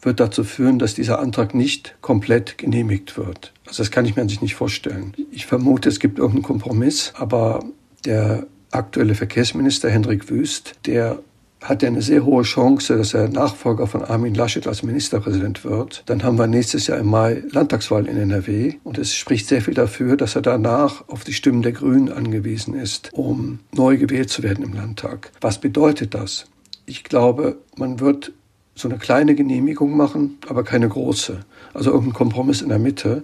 wird 0.00 0.18
dazu 0.20 0.44
führen, 0.44 0.78
dass 0.78 0.94
dieser 0.94 1.20
Antrag 1.20 1.54
nicht 1.54 1.96
komplett 2.00 2.58
genehmigt 2.58 3.16
wird. 3.16 3.52
Also 3.66 3.82
das 3.82 3.90
kann 3.90 4.04
ich 4.04 4.16
mir 4.16 4.22
an 4.22 4.28
sich 4.28 4.42
nicht 4.42 4.54
vorstellen. 4.54 5.12
Ich 5.30 5.46
vermute, 5.46 5.88
es 5.88 6.00
gibt 6.00 6.18
irgendeinen 6.18 6.42
Kompromiss, 6.42 7.12
aber 7.16 7.64
der 8.04 8.46
aktuelle 8.72 9.14
Verkehrsminister 9.14 9.90
Hendrik 9.90 10.28
Wüst, 10.30 10.74
der 10.86 11.18
hat 11.62 11.82
ja 11.82 11.88
eine 11.88 12.02
sehr 12.02 12.24
hohe 12.24 12.42
Chance, 12.42 12.96
dass 12.96 13.14
er 13.14 13.28
Nachfolger 13.28 13.86
von 13.86 14.02
Armin 14.02 14.34
Laschet 14.34 14.66
als 14.66 14.82
Ministerpräsident 14.82 15.64
wird. 15.64 16.02
Dann 16.06 16.22
haben 16.24 16.36
wir 16.38 16.46
nächstes 16.46 16.88
Jahr 16.88 16.98
im 16.98 17.06
Mai 17.06 17.42
Landtagswahl 17.50 18.06
in 18.06 18.16
NRW 18.16 18.74
und 18.82 18.98
es 18.98 19.14
spricht 19.14 19.46
sehr 19.46 19.62
viel 19.62 19.74
dafür, 19.74 20.16
dass 20.16 20.34
er 20.34 20.42
danach 20.42 21.08
auf 21.08 21.24
die 21.24 21.32
Stimmen 21.32 21.62
der 21.62 21.72
Grünen 21.72 22.10
angewiesen 22.10 22.74
ist, 22.74 23.10
um 23.12 23.60
neu 23.72 23.96
gewählt 23.96 24.30
zu 24.30 24.42
werden 24.42 24.64
im 24.64 24.72
Landtag. 24.72 25.30
Was 25.40 25.60
bedeutet 25.60 26.14
das? 26.14 26.46
Ich 26.84 27.04
glaube, 27.04 27.58
man 27.76 28.00
wird 28.00 28.32
so 28.74 28.88
eine 28.88 28.98
kleine 28.98 29.34
Genehmigung 29.34 29.96
machen, 29.96 30.38
aber 30.48 30.64
keine 30.64 30.88
große. 30.88 31.40
Also 31.74 31.90
irgendein 31.90 32.14
Kompromiss 32.14 32.62
in 32.62 32.70
der 32.70 32.78
Mitte. 32.78 33.22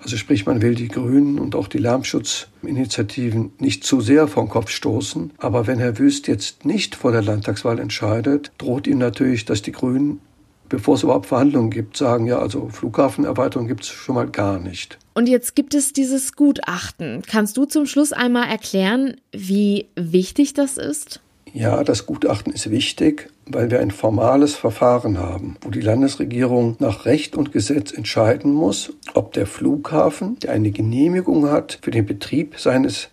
Also 0.00 0.16
sprich, 0.16 0.46
man 0.46 0.60
will 0.60 0.74
die 0.74 0.88
Grünen 0.88 1.38
und 1.38 1.54
auch 1.54 1.68
die 1.68 1.78
Lärmschutzinitiativen 1.78 3.52
nicht 3.58 3.84
zu 3.84 4.00
sehr 4.00 4.28
vom 4.28 4.48
Kopf 4.48 4.70
stoßen. 4.70 5.32
Aber 5.38 5.66
wenn 5.66 5.78
Herr 5.78 5.98
Wüst 5.98 6.26
jetzt 6.26 6.64
nicht 6.64 6.96
vor 6.96 7.12
der 7.12 7.22
Landtagswahl 7.22 7.78
entscheidet, 7.78 8.52
droht 8.58 8.86
ihm 8.86 8.98
natürlich, 8.98 9.44
dass 9.44 9.62
die 9.62 9.72
Grünen 9.72 10.20
bevor 10.68 10.94
es 10.94 11.02
überhaupt 11.02 11.26
Verhandlungen 11.26 11.70
gibt, 11.70 11.96
sagen, 11.96 12.26
ja, 12.26 12.38
also 12.38 12.68
Flughafenerweiterung 12.68 13.66
gibt 13.66 13.82
es 13.84 13.88
schon 13.88 14.14
mal 14.14 14.28
gar 14.28 14.58
nicht. 14.58 14.98
Und 15.14 15.28
jetzt 15.28 15.56
gibt 15.56 15.74
es 15.74 15.92
dieses 15.92 16.34
Gutachten. 16.34 17.22
Kannst 17.26 17.56
du 17.56 17.64
zum 17.64 17.86
Schluss 17.86 18.12
einmal 18.12 18.48
erklären, 18.48 19.16
wie 19.32 19.86
wichtig 19.96 20.54
das 20.54 20.76
ist? 20.76 21.20
Ja, 21.52 21.82
das 21.82 22.06
Gutachten 22.06 22.52
ist 22.52 22.70
wichtig, 22.70 23.30
weil 23.50 23.70
wir 23.70 23.80
ein 23.80 23.90
formales 23.90 24.54
Verfahren 24.54 25.18
haben, 25.18 25.56
wo 25.60 25.70
die 25.70 25.80
Landesregierung 25.80 26.76
nach 26.78 27.04
Recht 27.04 27.36
und 27.36 27.52
Gesetz 27.52 27.92
entscheiden 27.92 28.52
muss, 28.52 28.92
ob 29.14 29.32
der 29.32 29.46
Flughafen, 29.46 30.38
der 30.40 30.52
eine 30.52 30.70
Genehmigung 30.70 31.50
hat 31.50 31.78
für 31.82 31.90
den 31.90 32.06
Betrieb 32.06 32.58
seines, 32.58 33.08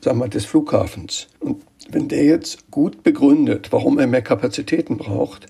sagen 0.00 0.18
wir, 0.18 0.28
des 0.28 0.44
Flughafens. 0.44 1.28
Und 1.40 1.62
wenn 1.90 2.08
der 2.08 2.24
jetzt 2.24 2.70
gut 2.70 3.02
begründet, 3.02 3.72
warum 3.72 3.98
er 3.98 4.06
mehr 4.06 4.22
Kapazitäten 4.22 4.96
braucht, 4.96 5.46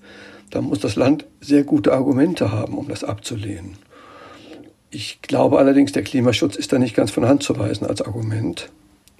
dann 0.49 0.65
muss 0.65 0.79
das 0.79 0.95
Land 0.95 1.25
sehr 1.41 1.63
gute 1.63 1.93
Argumente 1.93 2.51
haben, 2.51 2.77
um 2.77 2.87
das 2.87 3.03
abzulehnen. 3.03 3.77
Ich 4.89 5.21
glaube 5.21 5.59
allerdings, 5.59 5.91
der 5.91 6.03
Klimaschutz 6.03 6.55
ist 6.55 6.73
da 6.73 6.79
nicht 6.79 6.95
ganz 6.95 7.11
von 7.11 7.27
Hand 7.27 7.43
zu 7.43 7.57
weisen 7.59 7.85
als 7.85 8.01
Argument 8.01 8.71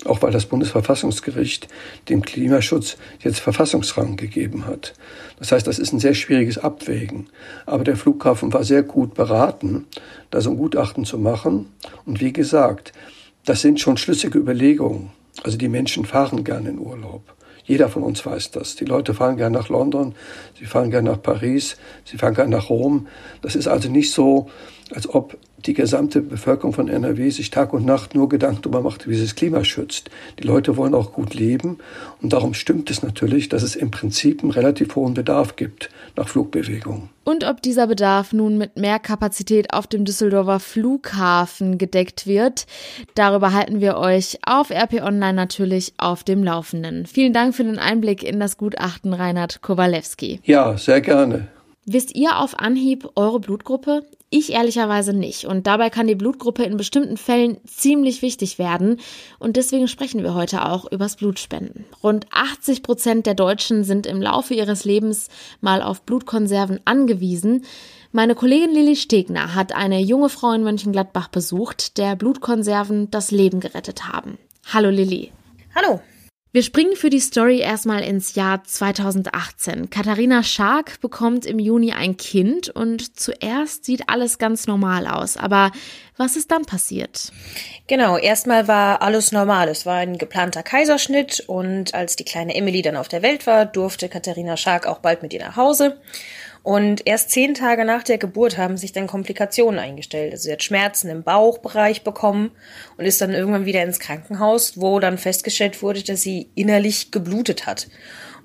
auch 0.06 0.22
weil 0.22 0.32
das 0.32 0.46
Bundesverfassungsgericht 0.46 1.68
dem 2.08 2.22
Klimaschutz 2.22 2.98
jetzt 3.22 3.40
Verfassungsrang 3.40 4.16
gegeben 4.16 4.66
hat. 4.66 4.94
Das 5.40 5.52
heißt, 5.52 5.68
das 5.68 5.80
ist 5.80 5.94
ein 5.94 6.00
sehr 6.00 6.14
schwieriges 6.14 6.58
Abwägen. 6.58 7.28
Aber 7.66 7.84
der 7.84 7.98
Flughafen 7.98 8.54
war 8.54 8.64
sehr 8.64 8.84
gut 8.84 9.14
beraten, 9.14 9.88
da 10.30 10.42
so 10.42 10.52
ein 10.52 10.58
Gutachten 10.58 11.06
zu 11.06 11.18
machen. 11.18 11.68
Und 12.06 12.22
wie 12.22 12.34
gesagt, 12.34 12.94
das 13.46 13.62
sind 13.62 13.80
schon 13.80 13.98
schlüssige 13.98 14.38
Überlegungen. 14.38 15.12
Also 15.44 15.58
die 15.58 15.70
Menschen 15.70 16.06
fahren 16.06 16.44
gerne 16.44 16.70
in 16.70 16.80
Urlaub. 16.80 17.24
Jeder 17.70 17.88
von 17.88 18.02
uns 18.02 18.26
weiß 18.26 18.52
das. 18.52 18.76
Die 18.76 18.86
Leute 18.86 19.14
fahren 19.14 19.38
gerne 19.38 19.56
nach 19.56 19.70
London, 19.70 20.16
sie 20.58 20.66
fahren 20.66 20.90
gerne 20.90 21.12
nach 21.12 21.22
Paris, 21.22 21.78
sie 22.04 22.18
fahren 22.18 22.34
gerne 22.34 22.50
nach 22.50 22.70
Rom. 22.70 23.06
Das 23.44 23.56
ist 23.56 23.68
also 23.68 23.92
nicht 23.92 24.12
so, 24.12 24.50
als 24.96 25.10
ob 25.10 25.38
die 25.66 25.74
gesamte 25.74 26.22
Bevölkerung 26.22 26.74
von 26.74 26.88
NRW 26.88 27.30
sich 27.30 27.50
Tag 27.50 27.74
und 27.74 27.86
Nacht 27.86 28.16
nur 28.16 28.30
Gedanken 28.30 28.62
darüber 28.62 28.82
macht, 28.82 29.08
wie 29.08 29.16
sie 29.16 29.24
das 29.24 29.36
Klima 29.36 29.64
schützt. 29.64 30.10
Die 30.40 30.48
Leute 30.48 30.78
wollen 30.78 30.94
auch 30.94 31.12
gut 31.12 31.34
leben 31.34 31.80
und 32.22 32.34
darum 32.34 32.54
stimmt 32.54 32.90
es 32.90 33.04
natürlich, 33.04 33.50
dass 33.50 33.64
es 33.64 33.76
im 33.76 33.92
Prinzip 33.92 34.42
einen 34.42 34.52
relativ 34.52 34.96
hohen 34.96 35.14
Bedarf 35.14 35.56
gibt 35.56 35.90
nach 36.16 36.28
Flugbewegungen. 36.28 37.10
Und 37.26 37.44
ob 37.44 37.62
dieser 37.62 37.88
Bedarf 37.88 38.34
nun 38.34 38.58
mit 38.58 38.78
mehr 38.78 39.00
Kapazität 39.00 39.74
auf 39.74 39.86
dem 39.86 40.06
Düsseldorfer 40.06 40.60
Flughafen 40.60 41.78
gedeckt 41.78 42.26
wird, 42.26 42.66
darüber 43.14 43.54
halten 43.54 43.82
wir 43.82 43.98
euch 43.98 44.40
auf 44.46 44.72
RP 44.72 45.02
Online 45.04 45.34
natürlich 45.34 45.94
auf 45.98 46.24
dem 46.24 46.44
Laufenden. 46.44 47.06
Vielen 47.06 47.34
Dank 47.34 47.54
für 47.54 47.64
den 47.64 47.78
Einblick 47.78 48.24
in 48.24 48.40
das 48.40 48.58
Gutachten 48.58 49.14
Reinhard 49.14 49.62
Kowalewski. 49.62 50.40
Ja, 50.44 50.78
sehr 50.78 51.02
gerne. 51.02 51.48
Wisst 51.86 52.16
ihr 52.16 52.38
auf 52.38 52.60
Anhieb 52.60 53.08
eure 53.16 53.40
Blutgruppe? 53.40 54.04
Ich 54.32 54.52
ehrlicherweise 54.54 55.14
nicht. 55.14 55.46
Und 55.46 55.66
dabei 55.66 55.90
kann 55.90 56.06
die 56.06 56.16
Blutgruppe 56.16 56.64
in 56.64 56.78
bestimmten 56.78 57.18
Fällen 57.18 57.58
ziemlich 57.66 58.22
wichtig 58.22 58.60
werden. 58.60 59.00
Und 59.40 59.58
deswegen 59.58 59.88
sprechen 59.88 60.22
wir 60.22 60.36
heute 60.36 60.66
auch 60.66 60.92
übers 60.92 61.16
Blutspenden. 61.16 61.86
Rund 62.04 62.28
80 62.32 62.84
Prozent 62.84 63.26
der 63.26 63.34
Deutschen 63.34 63.84
sind 63.84 64.06
im 64.06 64.22
Laufe 64.22 64.54
ihres 64.54 64.86
Lebens 64.86 65.30
mal 65.62 65.82
auf 65.82 66.04
Blutkonserven 66.04 66.80
angewiesen. 66.86 67.66
Meine 68.12 68.36
Kollegin 68.36 68.72
Lilly 68.72 68.96
Stegner 68.96 69.56
hat 69.56 69.74
eine 69.74 70.00
junge 70.00 70.30
Frau 70.30 70.52
in 70.52 70.64
Mönchengladbach 70.64 71.30
besucht, 71.30 71.98
der 71.98 72.16
Blutkonserven 72.16 73.10
das 73.10 73.32
Leben 73.32 73.60
gerettet 73.60 74.08
haben. 74.08 74.38
Hallo 74.72 74.92
Lilly. 74.92 75.32
Hallo. 75.74 76.02
Wir 76.52 76.64
springen 76.64 76.96
für 76.96 77.12
die 77.12 77.20
Story 77.20 77.60
erstmal 77.60 78.02
ins 78.02 78.34
Jahr 78.34 78.64
2018. 78.64 79.92
Katharina 79.92 80.42
Schark 80.42 81.00
bekommt 81.00 81.46
im 81.46 81.60
Juni 81.60 81.92
ein 81.92 82.18
Kind 82.18 82.70
und 82.70 83.20
zuerst 83.20 83.86
sieht 83.86 84.10
alles 84.10 84.40
ganz 84.40 84.66
normal 84.66 85.06
aus. 85.06 85.38
Aber 85.38 85.72
was 86.20 86.36
ist 86.36 86.52
dann 86.52 86.66
passiert? 86.66 87.32
Genau, 87.88 88.18
erstmal 88.18 88.68
war 88.68 89.02
alles 89.02 89.32
normal. 89.32 89.70
Es 89.70 89.86
war 89.86 89.96
ein 89.96 90.18
geplanter 90.18 90.64
Kaiserschnitt 90.64 91.46
und 91.48 91.94
als 91.94 92.18
die 92.18 92.26
kleine 92.26 92.54
Emily 92.56 92.82
dann 92.82 92.98
auf 92.98 93.08
der 93.08 93.22
Welt 93.22 93.48
war, 93.48 93.66
durfte 93.66 94.10
Katharina 94.10 94.58
Schark 94.58 94.86
auch 94.86 95.00
bald 95.00 95.24
mit 95.24 95.34
ihr 95.34 95.40
nach 95.40 95.56
Hause. 95.56 95.98
Und 96.62 97.08
erst 97.08 97.32
zehn 97.32 97.54
Tage 97.54 97.86
nach 97.86 98.04
der 98.04 98.18
Geburt 98.18 98.58
haben 98.58 98.76
sich 98.76 98.92
dann 98.92 99.08
Komplikationen 99.08 99.80
eingestellt. 99.80 100.34
Also 100.34 100.44
sie 100.44 100.52
hat 100.52 100.62
Schmerzen 100.62 101.10
im 101.10 101.24
Bauchbereich 101.24 102.04
bekommen 102.04 102.52
und 102.98 103.06
ist 103.06 103.22
dann 103.22 103.34
irgendwann 103.34 103.66
wieder 103.66 103.82
ins 103.82 104.00
Krankenhaus, 104.00 104.80
wo 104.80 105.00
dann 105.00 105.18
festgestellt 105.18 105.82
wurde, 105.82 106.04
dass 106.04 106.22
sie 106.22 106.50
innerlich 106.56 107.12
geblutet 107.12 107.66
hat. 107.66 107.88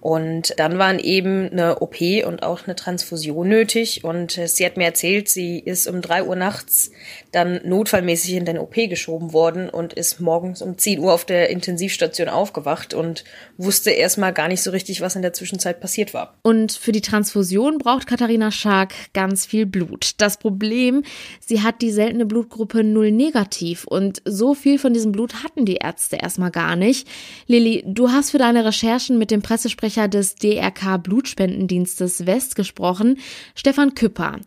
Und 0.05 0.53
dann 0.59 0.77
waren 0.77 0.99
eben 0.99 1.49
eine 1.51 1.81
OP 1.81 1.97
und 2.27 2.43
auch 2.43 2.67
eine 2.67 2.77
Transfusion 2.77 3.49
nötig. 3.49 4.05
Und 4.05 4.33
sie 4.33 4.67
hat 4.67 4.77
mir 4.77 4.85
erzählt, 4.85 5.31
sie 5.31 5.59
ist 5.59 5.87
um 5.87 6.03
drei 6.03 6.25
Uhr 6.25 6.37
nachts 6.37 6.91
dann 7.33 7.63
notfallmäßig 7.65 8.35
in 8.35 8.45
den 8.45 8.59
OP 8.59 8.75
geschoben 8.75 9.33
worden 9.33 9.71
und 9.71 9.95
ist 9.95 10.21
morgens 10.21 10.61
um 10.61 10.77
10 10.77 10.99
Uhr 10.99 11.15
auf 11.15 11.25
der 11.25 11.49
Intensivstation 11.49 12.29
aufgewacht 12.29 12.93
und 12.93 13.25
wusste 13.57 13.93
erstmal 13.93 14.35
gar 14.35 14.49
nicht 14.49 14.63
so 14.63 14.73
richtig, 14.73 15.01
was 15.01 15.17
in 15.17 15.23
der 15.23 15.33
Zwischenzeit 15.33 15.81
passiert 15.81 16.13
war. 16.13 16.35
Und 16.43 16.73
für 16.73 16.93
die 16.93 17.01
Transfusion 17.01 17.79
braucht 17.79 18.07
Katharina 18.07 18.51
Schark 18.51 18.93
ganz 19.15 19.47
viel 19.47 19.65
Blut. 19.65 20.13
Das 20.19 20.37
Problem, 20.37 21.03
sie 21.41 21.63
hat 21.63 21.81
die 21.81 21.91
seltene 21.91 22.27
Blutgruppe 22.27 22.85
null 22.85 23.11
negativ 23.11 23.85
und 23.85 24.21
so 24.27 24.53
viel 24.53 24.79
von 24.79 24.93
diesem 24.93 25.13
Blut 25.13 25.43
hatten 25.43 25.65
die 25.65 25.77
Ärzte 25.77 26.17
erstmal 26.17 26.51
gar 26.51 26.77
nicht. 26.77 27.09
Lilly, 27.47 27.85
du 27.87 28.11
hast 28.11 28.33
für 28.33 28.39
deine 28.39 28.67
Recherchen 28.67 29.19
mit 29.19 29.31
dem 29.31 29.41
Pressesprecher 29.41 29.94
Sprecher 29.95 30.09
des 30.09 30.35
DRK 30.35 30.99
Blutspendendienstes 30.99 32.27
West 32.27 32.57
gesprochen, 32.57 33.19
Stefan 33.55 33.95
Küpper. 33.95 34.41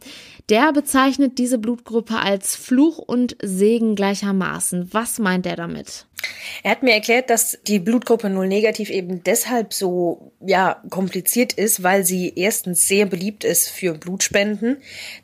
Der 0.49 0.73
bezeichnet 0.73 1.37
diese 1.37 1.57
Blutgruppe 1.57 2.17
als 2.17 2.57
Fluch 2.57 2.97
und 2.97 3.37
Segen 3.41 3.95
gleichermaßen. 3.95 4.89
Was 4.93 5.19
meint 5.19 5.45
er 5.45 5.55
damit? 5.55 6.05
Er 6.63 6.71
hat 6.71 6.83
mir 6.83 6.93
erklärt, 6.93 7.29
dass 7.29 7.59
die 7.67 7.79
Blutgruppe 7.79 8.29
Null 8.29 8.47
negativ 8.47 8.89
eben 8.89 9.23
deshalb 9.23 9.73
so 9.73 10.31
ja 10.45 10.81
kompliziert 10.89 11.53
ist, 11.53 11.83
weil 11.83 12.03
sie 12.03 12.33
erstens 12.35 12.87
sehr 12.87 13.05
beliebt 13.05 13.43
ist 13.43 13.69
für 13.69 13.93
Blutspenden, 13.93 14.77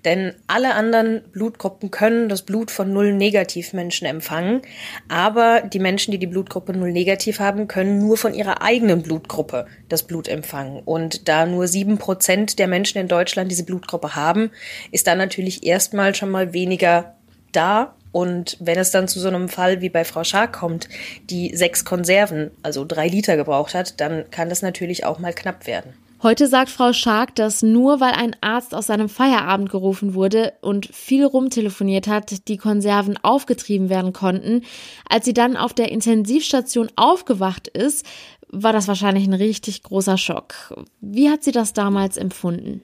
denn 0.06 0.36
alle 0.48 0.76
anderen 0.76 1.24
Blutgruppen 1.32 1.92
können 1.92 2.30
das 2.30 2.44
Blut 2.44 2.72
von 2.72 2.94
Null 2.94 3.14
negativ 3.14 3.74
Menschen 3.74 4.06
empfangen, 4.06 4.62
aber 5.10 5.62
die 5.62 5.80
Menschen, 5.80 6.12
die 6.12 6.20
die 6.20 6.28
Blutgruppe 6.28 6.74
Null 6.74 6.92
negativ 6.92 7.40
haben, 7.40 7.68
können 7.68 8.00
nur 8.00 8.18
von 8.18 8.34
ihrer 8.34 8.62
eigenen 8.62 9.02
Blutgruppe 9.02 9.68
das 9.90 10.04
Blut 10.04 10.28
empfangen. 10.28 10.82
Und 10.86 11.28
da 11.28 11.46
nur 11.46 11.68
sieben 11.68 11.98
Prozent 11.98 12.60
der 12.60 12.68
Menschen 12.68 13.00
in 13.00 13.08
Deutschland 13.08 13.52
diese 13.52 13.66
Blutgruppe 13.66 14.16
haben, 14.16 14.52
ist 14.92 15.08
da 15.08 15.16
natürlich 15.16 15.66
erstmal 15.66 16.14
schon 16.16 16.30
mal 16.30 16.54
weniger 16.54 17.16
da 17.52 17.96
und 18.14 18.58
wenn 18.62 18.78
es 18.78 18.92
dann 18.92 19.10
zu 19.10 19.20
so 19.20 19.28
einem 19.28 19.50
Fall 19.50 19.82
wie 19.82 19.90
bei 19.90 20.06
Frau 20.06 20.24
Schark 20.24 20.54
kommt, 20.54 20.88
die 21.30 21.54
sechs 21.54 21.84
Konserven, 21.84 22.52
also 22.62 22.86
drei 22.86 23.08
Liter 23.08 23.36
gebraucht 23.36 23.74
hat, 23.74 24.00
dann 24.00 24.30
kann 24.30 24.48
das 24.48 24.62
natürlich 24.62 25.04
auch 25.04 25.20
mal 25.20 25.34
knapp 25.34 25.68
werden. 25.68 25.94
Heute 26.22 26.48
sagt 26.48 26.70
Frau 26.70 26.94
Schark, 26.94 27.36
dass 27.36 27.64
nur 27.64 28.00
weil 28.00 28.14
ein 28.14 28.36
Arzt 28.40 28.74
aus 28.74 28.88
seinem 28.88 29.10
Feierabend 29.10 29.70
gerufen 29.70 30.14
wurde 30.14 30.54
und 30.62 30.86
viel 30.86 31.26
rumtelefoniert 31.26 32.08
hat, 32.08 32.48
die 32.48 32.56
Konserven 32.56 33.18
aufgetrieben 33.22 33.90
werden 33.90 34.14
konnten. 34.14 34.62
Als 35.10 35.26
sie 35.26 35.34
dann 35.34 35.58
auf 35.58 35.74
der 35.74 35.92
Intensivstation 35.92 36.90
aufgewacht 36.96 37.68
ist, 37.68 38.06
war 38.48 38.72
das 38.72 38.88
wahrscheinlich 38.88 39.26
ein 39.26 39.34
richtig 39.34 39.84
großer 39.84 40.18
Schock. 40.18 40.76
Wie 41.02 41.30
hat 41.30 41.44
sie 41.44 41.52
das 41.52 41.74
damals 41.74 42.16
empfunden? 42.16 42.84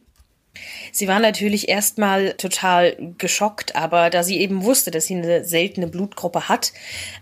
Sie 0.91 1.07
war 1.07 1.19
natürlich 1.19 1.69
erstmal 1.69 2.33
total 2.33 2.97
geschockt, 3.17 3.75
aber 3.75 4.09
da 4.09 4.23
sie 4.23 4.39
eben 4.39 4.63
wusste, 4.63 4.91
dass 4.91 5.05
sie 5.05 5.15
eine 5.15 5.45
seltene 5.45 5.87
Blutgruppe 5.87 6.49
hat, 6.49 6.73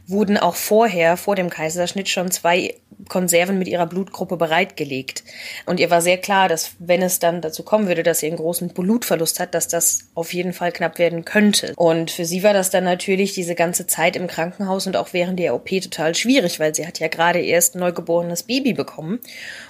wurden 0.07 0.37
auch 0.37 0.55
vorher, 0.55 1.17
vor 1.17 1.35
dem 1.35 1.49
Kaiserschnitt, 1.49 2.09
schon 2.09 2.31
zwei 2.31 2.75
Konserven 3.09 3.59
mit 3.59 3.67
ihrer 3.67 3.85
Blutgruppe 3.85 4.37
bereitgelegt. 4.37 5.23
Und 5.65 5.79
ihr 5.79 5.91
war 5.91 6.01
sehr 6.01 6.17
klar, 6.17 6.49
dass 6.49 6.71
wenn 6.79 7.01
es 7.01 7.19
dann 7.19 7.41
dazu 7.41 7.63
kommen 7.63 7.87
würde, 7.87 8.01
dass 8.01 8.19
sie 8.19 8.27
einen 8.27 8.37
großen 8.37 8.69
Blutverlust 8.69 9.39
hat, 9.39 9.53
dass 9.53 9.67
das 9.67 9.99
auf 10.15 10.33
jeden 10.33 10.53
Fall 10.53 10.71
knapp 10.71 10.97
werden 10.97 11.23
könnte. 11.23 11.73
Und 11.75 12.09
für 12.09 12.25
sie 12.25 12.43
war 12.43 12.53
das 12.53 12.71
dann 12.71 12.85
natürlich 12.85 13.33
diese 13.33 13.55
ganze 13.55 13.85
Zeit 13.85 14.15
im 14.15 14.27
Krankenhaus 14.27 14.87
und 14.87 14.97
auch 14.97 15.09
während 15.13 15.39
der 15.39 15.53
OP 15.53 15.69
total 15.69 16.15
schwierig, 16.15 16.59
weil 16.59 16.73
sie 16.73 16.87
hat 16.87 16.99
ja 16.99 17.07
gerade 17.07 17.39
erst 17.39 17.75
ein 17.75 17.79
neugeborenes 17.79 18.43
Baby 18.43 18.73
bekommen. 18.73 19.19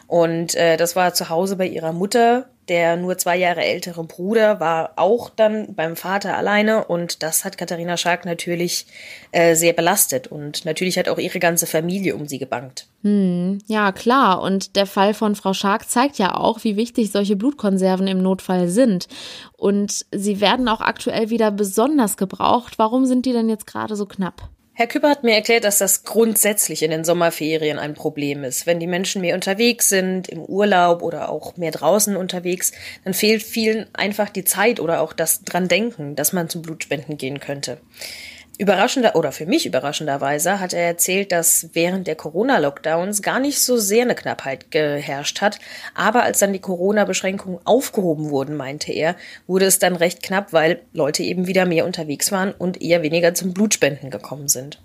Und 0.07 0.55
äh, 0.55 0.77
das 0.77 0.95
war 0.95 1.13
zu 1.13 1.29
Hause 1.29 1.57
bei 1.57 1.67
ihrer 1.67 1.91
Mutter 1.91 2.47
der 2.69 2.97
nur 2.97 3.17
zwei 3.17 3.37
Jahre 3.37 3.63
ältere 3.63 4.03
Bruder 4.03 4.59
war 4.59 4.93
auch 4.95 5.29
dann 5.29 5.75
beim 5.75 5.95
Vater 5.95 6.37
alleine 6.37 6.85
und 6.85 7.23
das 7.23 7.45
hat 7.45 7.57
Katharina 7.57 7.97
Schark 7.97 8.25
natürlich 8.25 8.87
äh, 9.31 9.55
sehr 9.55 9.73
belastet 9.73 10.27
und 10.27 10.65
natürlich 10.65 10.97
hat 10.97 11.09
auch 11.09 11.17
ihre 11.17 11.39
ganze 11.39 11.67
Familie 11.67 12.15
um 12.15 12.27
sie 12.27 12.39
gebankt. 12.39 12.87
Hm, 13.03 13.59
ja, 13.67 13.91
klar. 13.91 14.41
Und 14.41 14.75
der 14.75 14.85
Fall 14.85 15.13
von 15.13 15.35
Frau 15.35 15.53
Schark 15.53 15.87
zeigt 15.87 16.17
ja 16.17 16.35
auch, 16.35 16.63
wie 16.63 16.75
wichtig 16.75 17.11
solche 17.11 17.35
Blutkonserven 17.35 18.07
im 18.07 18.21
Notfall 18.21 18.67
sind. 18.67 19.07
Und 19.55 20.05
sie 20.13 20.41
werden 20.41 20.67
auch 20.67 20.81
aktuell 20.81 21.29
wieder 21.29 21.51
besonders 21.51 22.17
gebraucht. 22.17 22.79
Warum 22.79 23.05
sind 23.05 23.25
die 23.25 23.33
denn 23.33 23.49
jetzt 23.49 23.67
gerade 23.67 23.95
so 23.95 24.05
knapp? 24.05 24.49
Herr 24.79 24.85
Küpper 24.85 25.09
hat 25.09 25.23
mir 25.23 25.33
erklärt, 25.33 25.63
dass 25.63 25.79
das 25.79 26.03
grundsätzlich 26.03 26.83
in 26.83 26.91
den 26.91 27.03
Sommerferien 27.03 27.79
ein 27.79 27.95
Problem 27.95 28.43
ist. 28.43 28.67
Wenn 28.67 28.79
die 28.79 28.85
Menschen 28.85 29.21
mehr 29.23 29.33
unterwegs 29.33 29.89
sind, 29.89 30.29
im 30.29 30.45
Urlaub 30.45 31.01
oder 31.01 31.29
auch 31.29 31.57
mehr 31.57 31.71
draußen 31.71 32.15
unterwegs, 32.15 32.73
dann 33.03 33.15
fehlt 33.15 33.41
vielen 33.41 33.87
einfach 33.95 34.29
die 34.29 34.43
Zeit 34.43 34.79
oder 34.79 35.01
auch 35.01 35.13
das 35.13 35.43
dran 35.43 35.67
denken, 35.67 36.15
dass 36.15 36.31
man 36.31 36.47
zum 36.47 36.61
Blutspenden 36.61 37.17
gehen 37.17 37.39
könnte. 37.39 37.79
Überraschender 38.59 39.15
oder 39.15 39.31
für 39.31 39.45
mich 39.45 39.67
überraschenderweise 39.67 40.59
hat 40.59 40.73
er 40.73 40.81
erzählt, 40.81 41.31
dass 41.31 41.69
während 41.73 42.07
der 42.07 42.15
Corona-Lockdowns 42.15 43.21
gar 43.21 43.39
nicht 43.39 43.59
so 43.61 43.77
sehr 43.77 44.01
eine 44.01 44.15
Knappheit 44.15 44.71
geherrscht 44.71 45.41
hat. 45.41 45.59
Aber 45.93 46.23
als 46.23 46.39
dann 46.39 46.53
die 46.53 46.59
Corona-Beschränkungen 46.59 47.59
aufgehoben 47.65 48.31
wurden, 48.31 48.55
meinte 48.55 48.91
er, 48.91 49.15
wurde 49.45 49.65
es 49.65 49.77
dann 49.77 49.95
recht 49.95 50.23
knapp, 50.23 50.53
weil 50.53 50.81
Leute 50.91 51.21
eben 51.21 51.45
wieder 51.45 51.65
mehr 51.65 51.85
unterwegs 51.85 52.31
waren 52.31 52.51
und 52.51 52.81
eher 52.81 53.03
weniger 53.03 53.35
zum 53.35 53.53
Blutspenden 53.53 54.09
gekommen 54.09 54.47
sind. 54.47 54.81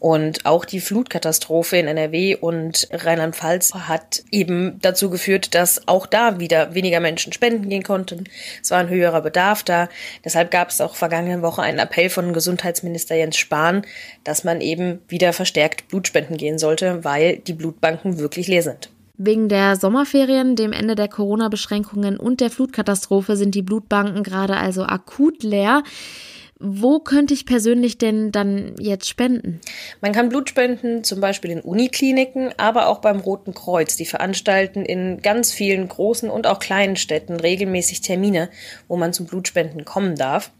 Und 0.00 0.46
auch 0.46 0.64
die 0.64 0.80
Flutkatastrophe 0.80 1.76
in 1.76 1.88
NRW 1.88 2.36
und 2.36 2.88
Rheinland-Pfalz 2.92 3.74
hat 3.74 4.22
eben 4.30 4.78
dazu 4.80 5.10
geführt, 5.10 5.54
dass 5.54 5.88
auch 5.88 6.06
da 6.06 6.38
wieder 6.38 6.74
weniger 6.74 7.00
Menschen 7.00 7.32
spenden 7.32 7.68
gehen 7.68 7.82
konnten. 7.82 8.24
Es 8.62 8.70
war 8.70 8.78
ein 8.78 8.88
höherer 8.88 9.22
Bedarf 9.22 9.64
da. 9.64 9.88
Deshalb 10.24 10.50
gab 10.50 10.70
es 10.70 10.80
auch 10.80 10.94
vergangene 10.94 11.42
Woche 11.42 11.62
einen 11.62 11.80
Appell 11.80 12.10
von 12.10 12.32
Gesundheitsminister 12.32 13.16
Jens 13.16 13.36
Spahn, 13.36 13.82
dass 14.24 14.44
man 14.44 14.60
eben 14.60 15.00
wieder 15.08 15.32
verstärkt 15.32 15.88
Blutspenden 15.88 16.36
gehen 16.36 16.58
sollte, 16.58 17.04
weil 17.04 17.38
die 17.38 17.52
Blutbanken 17.52 18.18
wirklich 18.18 18.46
leer 18.46 18.62
sind. 18.62 18.90
Wegen 19.20 19.48
der 19.48 19.74
Sommerferien, 19.74 20.54
dem 20.54 20.72
Ende 20.72 20.94
der 20.94 21.08
Corona-Beschränkungen 21.08 22.18
und 22.18 22.40
der 22.40 22.50
Flutkatastrophe 22.50 23.36
sind 23.36 23.56
die 23.56 23.62
Blutbanken 23.62 24.22
gerade 24.22 24.56
also 24.56 24.84
akut 24.84 25.42
leer. 25.42 25.82
Wo 26.60 26.98
könnte 26.98 27.34
ich 27.34 27.46
persönlich 27.46 27.98
denn 27.98 28.32
dann 28.32 28.74
jetzt 28.78 29.08
spenden? 29.08 29.60
Man 30.00 30.12
kann 30.12 30.28
Blut 30.28 30.48
spenden, 30.48 31.04
zum 31.04 31.20
Beispiel 31.20 31.52
in 31.52 31.60
Unikliniken, 31.60 32.52
aber 32.56 32.88
auch 32.88 32.98
beim 32.98 33.20
Roten 33.20 33.54
Kreuz. 33.54 33.96
Die 33.96 34.06
veranstalten 34.06 34.84
in 34.84 35.22
ganz 35.22 35.52
vielen 35.52 35.86
großen 35.86 36.28
und 36.28 36.46
auch 36.48 36.58
kleinen 36.58 36.96
Städten 36.96 37.36
regelmäßig 37.36 38.00
Termine, 38.00 38.48
wo 38.88 38.96
man 38.96 39.12
zum 39.12 39.26
Blutspenden 39.26 39.84
kommen 39.84 40.16
darf. 40.16 40.50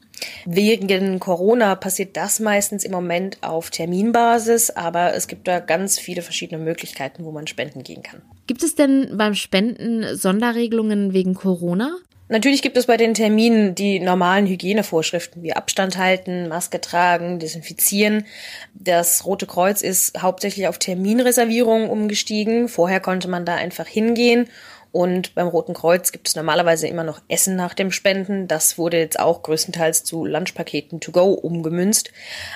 Wegen 0.44 1.20
Corona 1.20 1.74
passiert 1.74 2.16
das 2.16 2.40
meistens 2.40 2.84
im 2.84 2.92
Moment 2.92 3.38
auf 3.42 3.70
Terminbasis, 3.70 4.70
aber 4.70 5.14
es 5.14 5.28
gibt 5.28 5.46
da 5.46 5.60
ganz 5.60 5.98
viele 5.98 6.22
verschiedene 6.22 6.62
Möglichkeiten, 6.62 7.24
wo 7.24 7.30
man 7.30 7.46
spenden 7.46 7.82
gehen 7.82 8.02
kann. 8.02 8.22
Gibt 8.46 8.62
es 8.62 8.74
denn 8.74 9.16
beim 9.16 9.34
Spenden 9.34 10.16
Sonderregelungen 10.16 11.12
wegen 11.12 11.34
Corona? 11.34 11.96
Natürlich 12.28 12.60
gibt 12.60 12.76
es 12.76 12.86
bei 12.86 12.98
den 12.98 13.14
Terminen 13.14 13.74
die 13.74 14.00
normalen 14.00 14.46
Hygienevorschriften 14.46 15.42
wie 15.42 15.54
Abstand 15.54 15.96
halten, 15.96 16.48
Maske 16.48 16.80
tragen, 16.80 17.38
desinfizieren. 17.38 18.26
Das 18.74 19.24
Rote 19.24 19.46
Kreuz 19.46 19.80
ist 19.80 20.20
hauptsächlich 20.20 20.68
auf 20.68 20.78
Terminreservierungen 20.78 21.88
umgestiegen. 21.88 22.68
Vorher 22.68 23.00
konnte 23.00 23.28
man 23.28 23.46
da 23.46 23.54
einfach 23.54 23.86
hingehen 23.86 24.48
und 24.90 25.34
beim 25.34 25.48
Roten 25.48 25.74
Kreuz 25.74 26.12
gibt 26.12 26.28
es 26.28 26.36
normalerweise 26.36 26.88
immer 26.88 27.04
noch 27.04 27.20
Essen 27.28 27.56
nach 27.56 27.74
dem 27.74 27.92
Spenden. 27.92 28.48
Das 28.48 28.78
wurde 28.78 28.98
jetzt 28.98 29.20
auch 29.20 29.42
größtenteils 29.42 30.04
zu 30.04 30.24
Lunchpaketen 30.24 31.00
to 31.00 31.12
go 31.12 31.32
umgemünzt. 31.32 32.10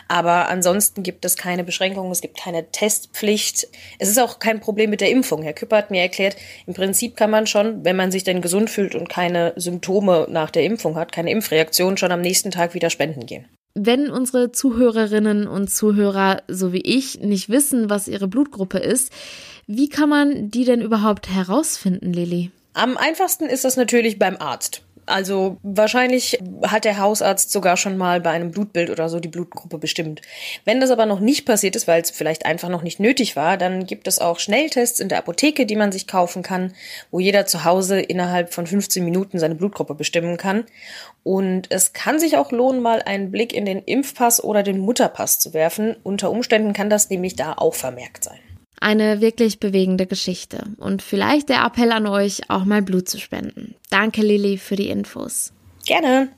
Aber 0.09 0.49
ansonsten 0.49 1.03
gibt 1.03 1.25
es 1.25 1.37
keine 1.37 1.65
Beschränkungen, 1.65 2.11
es 2.11 2.21
gibt 2.23 2.39
keine 2.39 2.71
Testpflicht. 2.71 3.69
Es 3.99 4.09
ist 4.09 4.21
auch 4.21 4.39
kein 4.39 4.61
Problem 4.61 4.91
mit 4.91 5.01
der 5.01 5.11
Impfung. 5.11 5.43
Herr 5.43 5.53
Küpper 5.53 5.77
hat 5.77 5.91
mir 5.91 6.01
erklärt, 6.01 6.37
im 6.67 6.75
Prinzip 6.75 7.17
kann 7.17 7.31
man 7.31 7.47
schon, 7.47 7.85
wenn 7.85 7.97
man 7.97 8.11
sich 8.11 8.25
denn 8.25 8.41
gesund 8.41 8.71
fühlt 8.71 8.95
und 8.95 9.09
keine 9.09 9.53
Symptome 9.57 10.27
nach 10.31 10.51
der 10.51 10.65
Impfung 10.65 10.97
hat, 10.97 11.13
keine 11.13 11.31
Impfreaktion, 11.31 11.97
schon 11.97 12.13
am 12.13 12.21
nächsten 12.23 12.51
Tag 12.51 12.75
wieder 12.75 12.91
spenden 12.91 13.27
gehen. 13.27 13.47
Wenn 13.75 14.11
unsere 14.11 14.53
Zuhörerinnen 14.53 15.47
und 15.47 15.71
Zuhörer, 15.71 16.43
so 16.47 16.75
wie 16.75 16.83
ich, 16.83 17.21
nicht 17.21 17.49
wissen, 17.49 17.89
was 17.89 18.07
ihre 18.07 18.29
Blutgruppe 18.29 18.79
ist, 18.79 19.11
wie 19.67 19.89
kann 19.89 20.09
man 20.09 20.51
die 20.51 20.65
denn 20.65 20.81
überhaupt 20.81 21.29
herausfinden, 21.29 22.13
Lilly? 22.13 22.51
Am 22.75 22.97
einfachsten 22.97 23.45
ist 23.45 23.65
das 23.65 23.77
natürlich 23.77 24.19
beim 24.19 24.37
Arzt. 24.37 24.83
Also 25.05 25.57
wahrscheinlich 25.63 26.39
hat 26.63 26.85
der 26.85 26.99
Hausarzt 26.99 27.51
sogar 27.51 27.77
schon 27.77 27.97
mal 27.97 28.21
bei 28.21 28.31
einem 28.31 28.53
Blutbild 28.53 28.89
oder 28.89 29.09
so 29.09 29.19
die 29.19 29.29
Blutgruppe 29.29 29.79
bestimmt. 29.79 30.23
Wenn 30.65 30.81
das 30.81 30.91
aber 30.91 31.07
noch 31.07 31.19
nicht 31.19 31.45
passiert 31.45 31.75
ist, 31.75 31.89
weil 31.89 32.03
es 32.03 32.11
vielleicht 32.11 32.47
einfach 32.47 32.69
noch 32.69 32.83
nicht 32.83 33.01
nötig 33.01 33.35
war, 33.35 33.57
dann 33.57 33.85
gibt 33.85 34.07
es 34.07 34.21
auch 34.21 34.39
Schnelltests 34.39 35.01
in 35.01 35.09
der 35.09 35.19
Apotheke, 35.19 35.67
die 35.67 35.75
man 35.75 35.91
sich 35.91 36.07
kaufen 36.07 36.45
kann, 36.45 36.73
wo 37.11 37.19
jeder 37.19 37.47
zu 37.47 37.65
Hause 37.65 38.01
innerhalb 38.01 38.55
von 38.55 38.67
15 38.67 39.05
Minuten 39.05 39.41
seine 39.41 39.57
Blutgruppe 39.57 39.97
bestimmen 39.97 40.37
kann. 40.37 40.65
Und 41.25 41.67
es 41.71 41.93
kann 41.93 42.21
sich 42.21 42.37
auch 42.37 42.53
lohnen, 42.53 42.81
mal 42.81 43.03
einen 43.03 43.33
Blick 43.33 43.53
in 43.53 43.65
den 43.65 43.83
Impfpass 43.83 44.43
oder 44.43 44.63
den 44.63 44.79
Mutterpass 44.79 45.41
zu 45.41 45.53
werfen. 45.53 45.97
Unter 46.05 46.31
Umständen 46.31 46.75
kann 46.75 46.91
das 46.91 47.11
nämlich 47.11 47.35
da 47.35 47.55
auch 47.55 47.75
vermerkt 47.75 48.23
sein. 48.23 48.39
Eine 48.83 49.21
wirklich 49.21 49.61
bewegende 49.61 50.07
Geschichte 50.07 50.65
und 50.77 51.03
vielleicht 51.03 51.51
der 51.51 51.65
Appell 51.65 51.93
an 51.93 52.09
euch, 52.09 52.51
auch 52.51 52.65
mal 52.65 52.83
Blut 52.83 53.09
zu 53.09 53.21
spenden. 53.21 53.77
Danke, 53.91 54.23
Lilly, 54.23 54.59
für 54.59 54.75
die 54.75 54.89
Infos. 54.89 55.53
Gerne. 55.87 56.31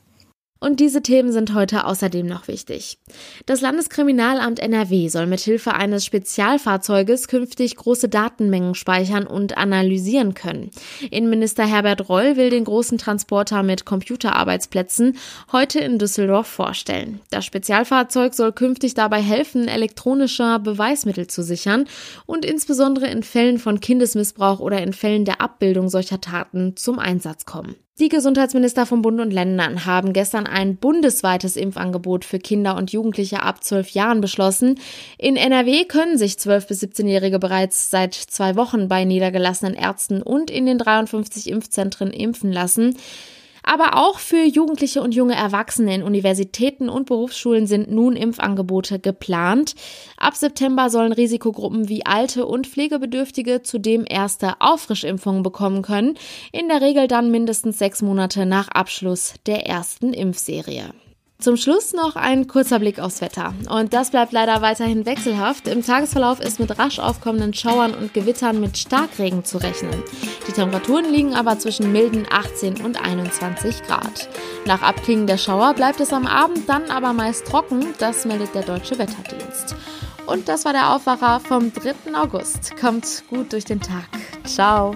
Und 0.61 0.79
diese 0.79 1.03
Themen 1.03 1.33
sind 1.33 1.53
heute 1.53 1.85
außerdem 1.85 2.25
noch 2.25 2.47
wichtig. 2.47 2.97
Das 3.45 3.59
Landeskriminalamt 3.59 4.59
NRW 4.59 5.09
soll 5.09 5.27
mithilfe 5.27 5.73
eines 5.73 6.05
Spezialfahrzeuges 6.05 7.27
künftig 7.27 7.75
große 7.75 8.07
Datenmengen 8.07 8.73
speichern 8.73 9.27
und 9.27 9.57
analysieren 9.57 10.33
können. 10.33 10.71
Innenminister 11.11 11.65
Herbert 11.65 12.07
Reul 12.09 12.37
will 12.37 12.49
den 12.49 12.63
großen 12.63 12.97
Transporter 12.97 13.63
mit 13.63 13.85
Computerarbeitsplätzen 13.85 15.17
heute 15.51 15.79
in 15.79 15.99
Düsseldorf 15.99 16.47
vorstellen. 16.47 17.19
Das 17.31 17.45
Spezialfahrzeug 17.45 18.33
soll 18.33 18.53
künftig 18.53 18.93
dabei 18.93 19.21
helfen, 19.21 19.67
elektronischer 19.67 20.59
Beweismittel 20.59 21.27
zu 21.27 21.43
sichern 21.43 21.85
und 22.25 22.45
insbesondere 22.45 23.07
in 23.07 23.23
Fällen 23.23 23.59
von 23.59 23.81
Kindesmissbrauch 23.81 24.61
oder 24.61 24.81
in 24.81 24.93
Fällen 24.93 25.25
der 25.25 25.41
Abbildung 25.41 25.89
solcher 25.89 26.21
Taten 26.21 26.77
zum 26.77 26.97
Einsatz 26.97 27.45
kommen. 27.45 27.75
Die 27.97 28.09
Gesundheitsminister 28.09 28.85
von 28.85 29.01
Bund 29.01 29.21
und 29.21 29.31
Ländern 29.31 29.85
haben 29.85 30.11
gestern 30.11 30.47
ein 30.47 30.75
bundesweites 30.75 31.55
Impfangebot 31.55 32.25
für 32.25 32.39
Kinder 32.39 32.75
und 32.75 32.91
Jugendliche 32.91 33.41
ab 33.41 33.63
zwölf 33.63 33.91
Jahren 33.91 34.19
beschlossen. 34.19 34.77
In 35.17 35.37
NRW 35.37 35.85
können 35.85 36.17
sich 36.17 36.33
12- 36.33 36.67
bis 36.67 36.83
17-Jährige 36.83 37.39
bereits 37.39 37.89
seit 37.89 38.13
zwei 38.13 38.57
Wochen 38.57 38.89
bei 38.89 39.05
niedergelassenen 39.05 39.75
Ärzten 39.75 40.21
und 40.21 40.51
in 40.51 40.65
den 40.65 40.77
53 40.77 41.49
Impfzentren 41.49 42.11
impfen 42.11 42.51
lassen. 42.51 42.97
Aber 43.67 43.97
auch 43.97 44.19
für 44.19 44.43
Jugendliche 44.43 45.01
und 45.01 45.15
junge 45.15 45.33
Erwachsene 45.33 45.95
in 45.95 46.03
Universitäten 46.03 46.87
und 46.87 47.07
Berufsschulen 47.07 47.65
sind 47.65 47.91
nun 47.91 48.15
Impfangebote 48.15 48.99
geplant. 48.99 49.73
Ab 50.17 50.35
September 50.35 50.91
sollen 50.91 51.11
Risikogruppen 51.11 51.89
wie 51.89 52.05
Alte 52.05 52.45
und 52.45 52.67
Pflegebedürftige 52.67 53.63
zudem 53.63 54.05
erste 54.07 54.61
Auffrischimpfungen 54.61 55.41
bekommen 55.41 55.81
können, 55.81 56.15
in 56.51 56.67
der 56.67 56.81
Regel 56.81 57.07
dann 57.07 57.31
mindestens 57.31 57.79
sechs 57.79 58.03
Monate 58.03 58.45
nach 58.45 58.67
Abschluss 58.67 59.33
der 59.47 59.65
ersten 59.65 60.13
Impfserie. 60.13 60.93
Zum 61.37 61.57
Schluss 61.57 61.93
noch 61.93 62.15
ein 62.15 62.47
kurzer 62.47 62.79
Blick 62.79 62.99
aufs 62.99 63.19
Wetter. 63.19 63.53
Und 63.69 63.93
das 63.93 64.09
bleibt 64.09 64.31
leider 64.31 64.61
weiterhin 64.61 65.05
wechselhaft. 65.05 65.67
Im 65.67 65.85
Tagesverlauf 65.85 66.39
ist 66.39 66.59
mit 66.59 66.79
rasch 66.79 66.97
aufkommenden 66.97 67.53
Schauern 67.53 67.93
und 67.93 68.13
Gewittern 68.13 68.61
mit 68.61 68.77
Starkregen 68.77 69.43
zu 69.43 69.57
rechnen. 69.57 70.01
Die 70.47 70.53
Temperaturen 70.53 71.11
liegen 71.11 71.35
aber 71.35 71.59
zwischen 71.59 71.91
milden 71.91 72.25
18 72.29 72.81
und 72.81 73.01
21 73.01 73.83
Grad. 73.83 74.29
Nach 74.65 74.81
Abklingen 74.81 75.27
der 75.27 75.37
Schauer 75.37 75.73
bleibt 75.73 75.99
es 75.99 76.13
am 76.13 76.25
Abend 76.25 76.69
dann 76.69 76.89
aber 76.89 77.11
meist 77.11 77.45
trocken. 77.45 77.93
Das 77.99 78.25
meldet 78.25 78.55
der 78.55 78.63
Deutsche 78.63 78.97
Wetterdienst. 78.97 79.75
Und 80.25 80.47
das 80.47 80.65
war 80.65 80.73
der 80.73 80.95
Aufwacher 80.95 81.41
vom 81.41 81.71
3. 81.71 82.15
August. 82.15 82.75
Kommt 82.79 83.23
gut 83.29 83.51
durch 83.51 83.65
den 83.65 83.81
Tag. 83.81 84.07
Ciao. 84.45 84.95